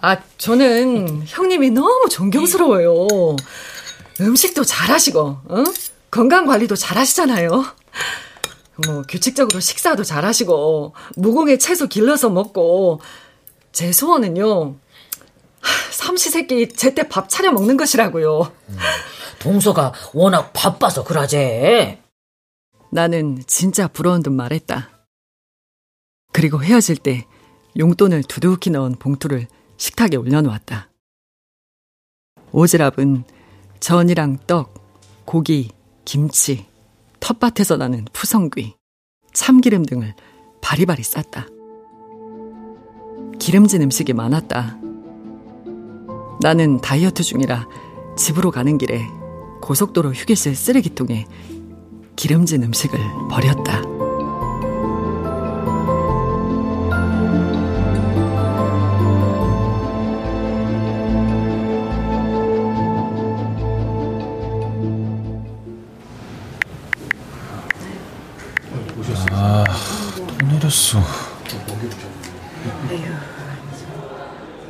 아, 0.00 0.16
저는 0.38 1.24
형님이 1.26 1.70
너무 1.70 2.08
존경스러워요. 2.08 3.36
음식도 4.20 4.64
잘하시고, 4.64 5.20
어? 5.20 5.64
건강 6.12 6.44
관리도 6.44 6.76
잘 6.76 6.98
하시잖아요. 6.98 7.48
뭐 8.86 9.02
규칙적으로 9.08 9.60
식사도 9.60 10.04
잘 10.04 10.26
하시고 10.26 10.94
무공의 11.16 11.58
채소 11.58 11.86
길러서 11.86 12.28
먹고 12.28 13.00
제 13.72 13.92
소원은요. 13.92 14.76
삼시세끼 15.90 16.68
제때 16.68 17.08
밥 17.08 17.30
차려 17.30 17.52
먹는 17.52 17.78
것이라고요. 17.78 18.52
동서가 19.38 19.94
워낙 20.12 20.52
바빠서 20.52 21.02
그러제. 21.02 21.98
나는 22.90 23.42
진짜 23.46 23.88
부러운 23.88 24.22
듯 24.22 24.28
말했다. 24.30 24.90
그리고 26.30 26.62
헤어질 26.62 26.98
때 26.98 27.26
용돈을 27.78 28.24
두둑히 28.24 28.70
넣은 28.70 28.96
봉투를 28.96 29.46
식탁에 29.78 30.16
올려놓았다. 30.16 30.90
오지랖은 32.52 33.24
전이랑 33.80 34.40
떡, 34.46 34.74
고기, 35.24 35.70
김치, 36.04 36.66
텃밭에서 37.20 37.76
나는 37.76 38.04
푸성귀, 38.12 38.74
참기름 39.32 39.84
등을 39.84 40.14
바리바리 40.60 41.02
쌌다. 41.02 41.46
기름진 43.38 43.82
음식이 43.82 44.12
많았다. 44.12 44.78
나는 46.40 46.80
다이어트 46.80 47.22
중이라 47.22 47.68
집으로 48.16 48.50
가는 48.50 48.78
길에 48.78 49.06
고속도로 49.60 50.12
휴게실 50.12 50.54
쓰레기통에 50.54 51.26
기름진 52.16 52.62
음식을 52.62 52.98
버렸다. 53.30 53.91
또 70.72 71.58
내렸어. 72.88 73.12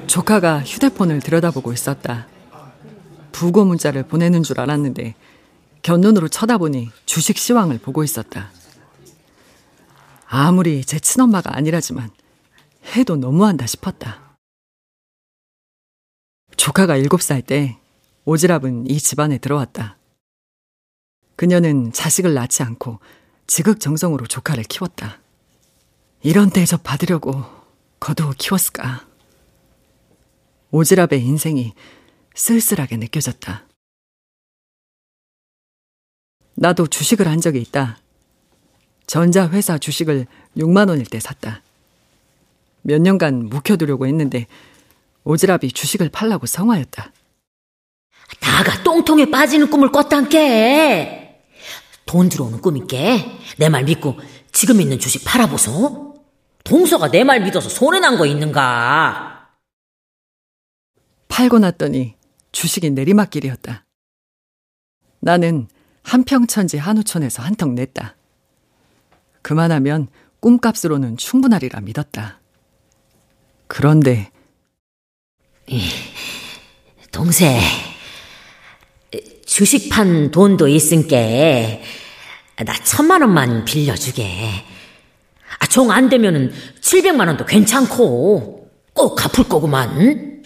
조카가 0.09 0.63
휴대폰을 0.63 1.21
들여다보고 1.21 1.73
있었다. 1.73 2.27
부고 3.31 3.65
문자를 3.65 4.03
보내는 4.03 4.43
줄 4.43 4.59
알았는데 4.59 5.15
곁눈으로 5.83 6.27
쳐다보니 6.27 6.91
주식 7.07 7.39
시황을 7.39 7.79
보고 7.79 8.03
있었다. 8.03 8.51
아무리 10.27 10.85
제 10.85 10.99
친엄마가 10.99 11.57
아니라지만 11.57 12.11
해도 12.97 13.15
너무한다 13.15 13.67
싶었다. 13.67 14.37
조카가 16.57 16.99
7살 16.99 17.47
때 17.47 17.79
오지랖은 18.25 18.91
이 18.91 18.99
집안에 18.99 19.39
들어왔다. 19.39 19.99
그녀는 21.37 21.93
자식을 21.93 22.35
낳지 22.35 22.65
않고 22.65 22.99
지극정성으로 23.47 24.27
조카를 24.27 24.65
키웠다. 24.65 25.22
이런 26.23 26.51
대접 26.51 26.83
받으려고 26.83 27.45
거두어 28.01 28.33
키웠을까? 28.39 29.07
오지랖의 30.71 31.15
인생이 31.21 31.75
쓸쓸하게 32.35 32.97
느껴졌다. 32.97 33.67
나도 36.55 36.87
주식을 36.87 37.27
한 37.29 37.41
적이 37.41 37.61
있다. 37.61 37.99
전자회사 39.07 39.79
주식을 39.79 40.27
6만 40.57 40.89
원일 40.89 41.07
때 41.07 41.19
샀다. 41.21 41.63
몇 42.83 43.01
년간 43.01 43.47
묵혀두려고 43.49 44.07
했는데 44.07 44.47
오지랖이 45.25 45.75
주식을 45.75 46.09
팔라고 46.09 46.47
성화였다. 46.47 47.13
다가 48.41 48.83
똥통에 48.83 49.27
빠지는 49.31 49.71
꿈을 49.71 49.91
꿨단께. 49.93 51.41
돈 52.07 52.29
들어오는 52.29 52.61
꿈이께. 52.61 53.39
내 53.59 53.69
말 53.69 53.85
믿고 53.85 54.19
지금 54.53 54.81
있는 54.81 54.99
주식 54.99 55.25
팔아보소. 55.25 56.12
동서가 56.65 57.11
내 57.11 57.25
말 57.25 57.41
믿어서 57.43 57.69
손해난 57.69 58.17
거 58.17 58.27
있는가. 58.27 59.49
팔고 61.29 61.59
났더니 61.59 62.15
주식이 62.53 62.91
내리막길이었다. 62.91 63.85
나는 65.21 65.69
한평천지 66.03 66.79
한우촌에서 66.79 67.43
한턱 67.43 67.73
냈다. 67.75 68.17
그만하면 69.41 70.09
꿈값으로는 70.41 71.17
충분하리라 71.17 71.81
믿었다. 71.81 72.41
그런데 73.67 74.31
동생, 77.13 77.59
주식 79.47 79.89
판 79.91 80.31
돈도 80.31 80.69
있은께 80.69 81.83
나 82.67 82.75
천만 82.85 83.23
원만 83.23 83.65
빌려주게. 83.65 84.72
아, 85.63 85.67
종안 85.69 86.09
되면은 86.09 86.51
700만 86.81 87.29
원도 87.29 87.47
괜찮고 87.47 88.69
꼭 88.95 89.15
갚을 89.15 89.49
거구만. 89.49 90.43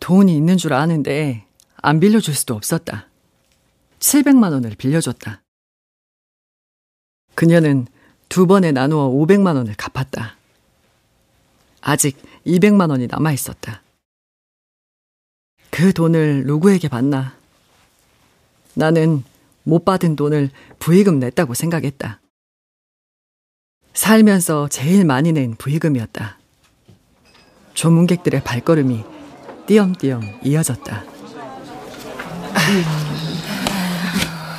돈이 0.00 0.36
있는 0.36 0.56
줄 0.56 0.72
아는데 0.72 1.46
안 1.76 2.00
빌려줄 2.00 2.34
수도 2.34 2.54
없었다. 2.54 3.08
700만 4.00 4.50
원을 4.50 4.74
빌려줬다. 4.76 5.42
그녀는 7.36 7.86
두 8.28 8.48
번에 8.48 8.72
나누어 8.72 9.10
500만 9.10 9.54
원을 9.54 9.74
갚았다. 9.76 10.36
아직 11.82 12.20
200만 12.46 12.90
원이 12.90 13.06
남아 13.06 13.30
있었다. 13.30 13.82
그 15.70 15.92
돈을 15.92 16.46
누구에게 16.46 16.88
받나? 16.88 17.36
나는 18.74 19.22
못 19.62 19.84
받은 19.84 20.16
돈을 20.16 20.50
부의금 20.80 21.20
냈다고 21.20 21.54
생각했다. 21.54 22.20
살면서 24.00 24.68
제일 24.68 25.04
많이 25.06 25.32
낸 25.32 25.54
부의금이었다. 25.56 26.36
조문객들의 27.72 28.42
발걸음이 28.44 29.02
띄엄띄엄 29.66 30.20
이어졌다. 30.44 31.02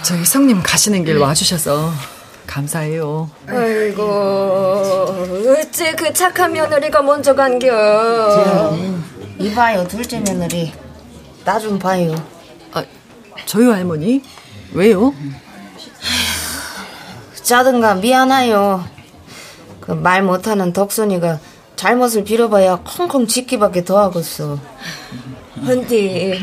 저희 0.03 0.25
성님 0.25 0.61
가시는 0.63 1.05
길 1.05 1.17
와주셔서 1.17 1.91
감사해요. 2.47 3.29
아이고, 3.45 4.03
어째 4.03 5.93
그 5.95 6.11
착한 6.13 6.53
며느리가 6.53 7.01
먼저 7.03 7.35
간겨. 7.35 8.75
이봐요, 9.37 9.87
둘째 9.87 10.19
며느리. 10.19 10.73
나 11.45 11.59
좀 11.59 11.77
봐요. 11.77 12.15
아, 12.73 12.83
저요, 13.45 13.71
할머니? 13.71 14.23
왜요? 14.73 15.13
짜든가 17.43 17.95
미안해요. 17.95 18.83
그 19.87 19.93
말 19.93 20.21
못하는 20.21 20.73
덕순이가 20.73 21.39
잘못을 21.77 22.23
빌어봐야 22.25 22.81
콩콩 22.83 23.25
짖기밖에 23.27 23.85
더 23.85 23.99
하겠어. 23.99 24.59
헌디, 25.65 26.39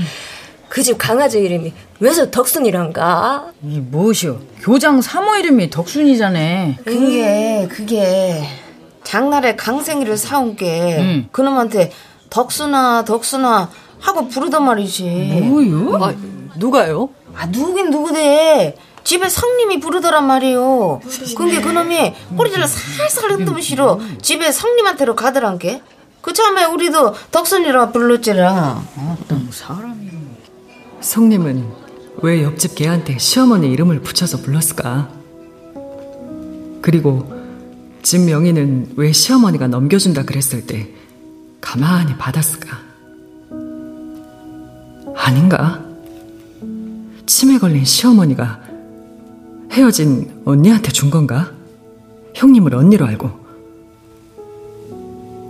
그 0.69 0.83
집 0.83 0.97
강아지 0.99 1.39
이름이 1.41 1.73
왜서 2.01 2.31
덕순이란가? 2.31 3.53
이 3.63 3.79
무엇이오? 3.81 4.39
교장 4.61 5.01
사모 5.01 5.37
이름이 5.37 5.71
덕순이잖아. 5.71 6.75
그게 6.85 7.69
그게 7.71 8.43
장날에 9.05 9.55
강생이를 9.57 10.17
사온 10.17 10.57
게 10.57 10.97
응. 10.99 11.29
그놈한테 11.31 11.93
덕순아 12.31 13.05
덕순아 13.05 13.71
하고 14.01 14.29
부르단 14.29 14.65
말이지. 14.65 15.05
뭐요? 15.45 16.03
아, 16.03 16.13
누가요? 16.57 17.11
아 17.37 17.47
누구긴 17.47 17.91
누구대. 17.91 18.75
집에 19.05 19.29
성님이 19.29 19.81
부르더란 19.81 20.27
말이요. 20.27 21.01
근데 21.37 21.61
그놈이 21.61 22.15
꼬리를 22.37 22.67
살살 22.67 23.33
흔들시러 23.33 24.01
집에 24.23 24.51
성님한테로 24.51 25.15
가더란 25.15 25.59
게. 25.59 25.83
그참에 26.23 26.65
우리도 26.65 27.15
덕순이라 27.31 27.93
불렀지라. 27.93 28.83
어떤 29.13 29.49
사람이. 29.53 30.11
성님은 31.01 31.69
왜 32.23 32.43
옆집 32.43 32.75
개한테 32.77 33.19
시어머니 33.19 33.71
이름을 33.71 34.01
붙여서 34.01 34.39
불렀을까? 34.39 35.11
그리고 36.81 37.31
집 38.03 38.21
명의는 38.23 38.95
왜 38.97 39.13
시어머니가 39.13 39.67
넘겨준다 39.67 40.25
그랬을 40.25 40.67
때 40.67 40.89
가만히 41.61 42.17
받았을까? 42.17 42.79
아닌가? 45.15 45.83
치매 47.27 47.59
걸린 47.59 47.85
시어머니가 47.85 48.64
헤어진 49.75 50.31
언니한테 50.45 50.93
준 50.93 51.11
건가? 51.11 51.51
형님을 52.33 52.77
언니로 52.77 53.07
알고. 53.07 53.29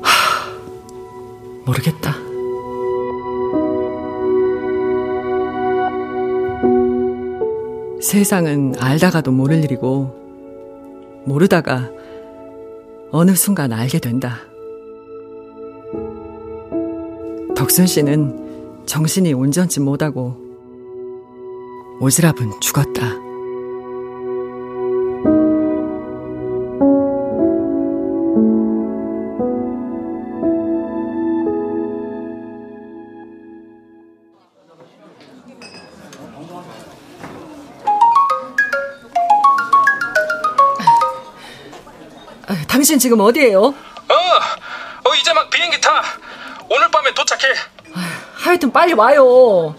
하, 0.00 0.50
모르겠다. 1.66 2.14
세상은 8.00 8.72
알다가도 8.78 9.30
모를 9.30 9.62
일이고, 9.62 11.22
모르다가 11.26 11.90
어느 13.10 13.34
순간 13.34 13.74
알게 13.74 13.98
된다. 13.98 14.38
덕순 17.54 17.86
씨는 17.86 18.86
정신이 18.86 19.34
온전치 19.34 19.80
못하고, 19.80 20.34
오지랖은 22.00 22.58
죽었다. 22.62 23.23
당신 42.84 42.98
지금 42.98 43.18
어디에요? 43.18 43.62
어, 43.62 43.72
어 43.72 45.14
이제 45.18 45.32
막 45.32 45.48
비행기 45.48 45.80
타. 45.80 46.02
오늘 46.68 46.90
밤에 46.90 47.14
도착해. 47.14 47.54
하여튼 48.34 48.70
빨리 48.70 48.92
와요. 48.92 49.74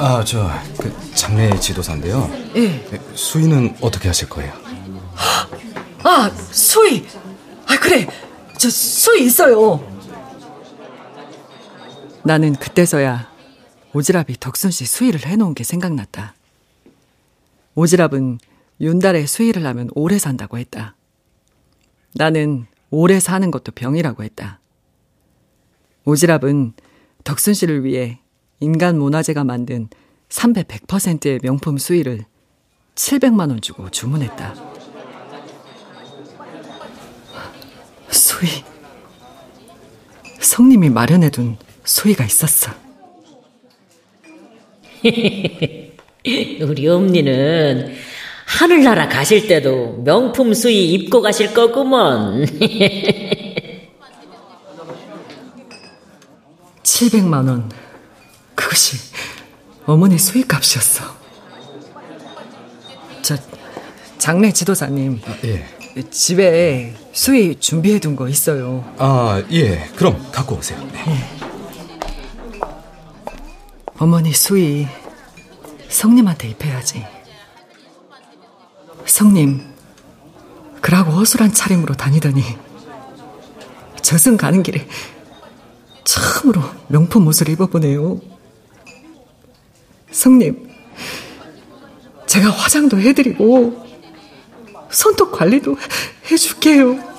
아, 0.00 0.24
저, 0.26 0.50
그, 0.80 1.14
장례 1.14 1.56
지도사인데요. 1.60 2.28
예. 2.56 3.00
수위는 3.14 3.76
어떻게 3.80 4.08
하실 4.08 4.28
거예요? 4.28 4.52
아, 6.02 6.28
수희. 6.50 7.06
아, 7.68 7.78
그래. 7.78 8.04
저 8.58 8.68
수희 8.68 9.26
있어요. 9.26 9.80
나는 12.24 12.56
그때서야 12.56 13.30
오지랖이 13.94 14.40
덕순 14.40 14.72
씨 14.72 14.86
수희를 14.86 15.24
해놓은 15.24 15.54
게 15.54 15.62
생각났다. 15.62 16.34
오지랖은 17.76 18.40
윤달에 18.80 19.26
수희를 19.26 19.64
하면 19.66 19.88
오래 19.94 20.18
산다고 20.18 20.58
했다. 20.58 20.96
나는 22.14 22.66
오래 22.90 23.20
사는 23.20 23.50
것도 23.50 23.72
병이라고 23.72 24.22
했다. 24.22 24.60
오지랖은 26.04 26.72
덕순 27.24 27.54
씨를 27.54 27.84
위해 27.84 28.20
인간 28.60 28.98
문화재가 28.98 29.44
만든 29.44 29.88
300, 30.28 30.68
100%의 30.68 31.40
명품 31.42 31.78
수의를 31.78 32.24
700만 32.94 33.50
원 33.50 33.60
주고 33.60 33.90
주문했다. 33.90 34.54
수의. 38.10 38.50
성님이 40.40 40.90
마련해둔 40.90 41.58
수의가 41.84 42.24
있었어. 42.24 42.72
우리 46.62 46.88
엄니는 46.88 47.94
하늘나라 48.46 49.08
가실 49.08 49.48
때도 49.48 50.02
명품 50.04 50.54
수의 50.54 50.92
입고 50.92 51.20
가실 51.20 51.52
거구먼. 51.52 52.46
700만 56.82 57.48
원. 57.48 57.70
그것이 58.54 58.96
어머니 59.84 60.16
수의값이었어. 60.18 61.04
저 63.22 63.36
장례 64.18 64.52
지도사님. 64.52 65.20
예. 65.44 65.66
집에 66.10 66.94
수의 67.12 67.56
준비해 67.58 67.98
둔 67.98 68.14
거 68.16 68.28
있어요. 68.28 68.84
아, 68.98 69.42
예. 69.50 69.88
그럼 69.96 70.24
갖고 70.32 70.56
오세요. 70.56 70.78
네. 70.92 71.02
어머니 73.98 74.32
수의 74.32 74.86
성님한테 75.88 76.48
입혀야지. 76.50 77.04
성님, 79.16 79.62
그러고 80.82 81.12
허술한 81.12 81.54
차림으로 81.54 81.94
다니더니 81.94 82.42
저승 84.02 84.36
가는 84.36 84.62
길에 84.62 84.86
처음으로 86.04 86.60
명품 86.88 87.26
옷을 87.26 87.48
입어보네요. 87.48 88.20
성님, 90.10 90.68
제가 92.26 92.50
화장도 92.50 93.00
해드리고 93.00 93.86
손톱 94.90 95.32
관리도 95.32 95.78
해줄게요. 96.30 97.15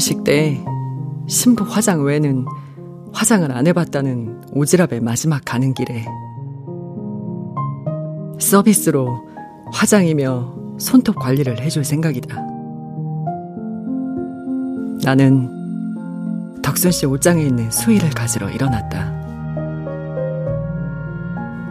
결혼식 0.00 0.24
때 0.24 0.58
신부 1.28 1.62
화장 1.62 2.02
외에는 2.02 2.46
화장을 3.12 3.52
안 3.52 3.66
해봤다는 3.66 4.40
오지랖의 4.54 5.02
마지막 5.02 5.42
가는 5.44 5.74
길에 5.74 6.06
서비스로 8.38 9.28
화장이며 9.70 10.54
손톱 10.78 11.16
관리를 11.16 11.60
해줄 11.60 11.84
생각이다. 11.84 12.34
나는 15.04 15.50
덕순 16.62 16.92
씨 16.92 17.04
옷장에 17.04 17.42
있는 17.42 17.70
수의를 17.70 18.08
가지러 18.08 18.48
일어났다. 18.48 19.12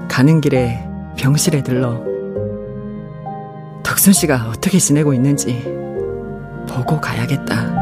가는 0.07 0.39
길에 0.39 0.87
병실에 1.17 1.63
들러 1.63 2.03
덕순 3.81 4.13
씨가 4.13 4.49
어떻게 4.49 4.77
지내고 4.77 5.15
있는지 5.15 5.63
보고 6.67 7.01
가야겠다. 7.01 7.78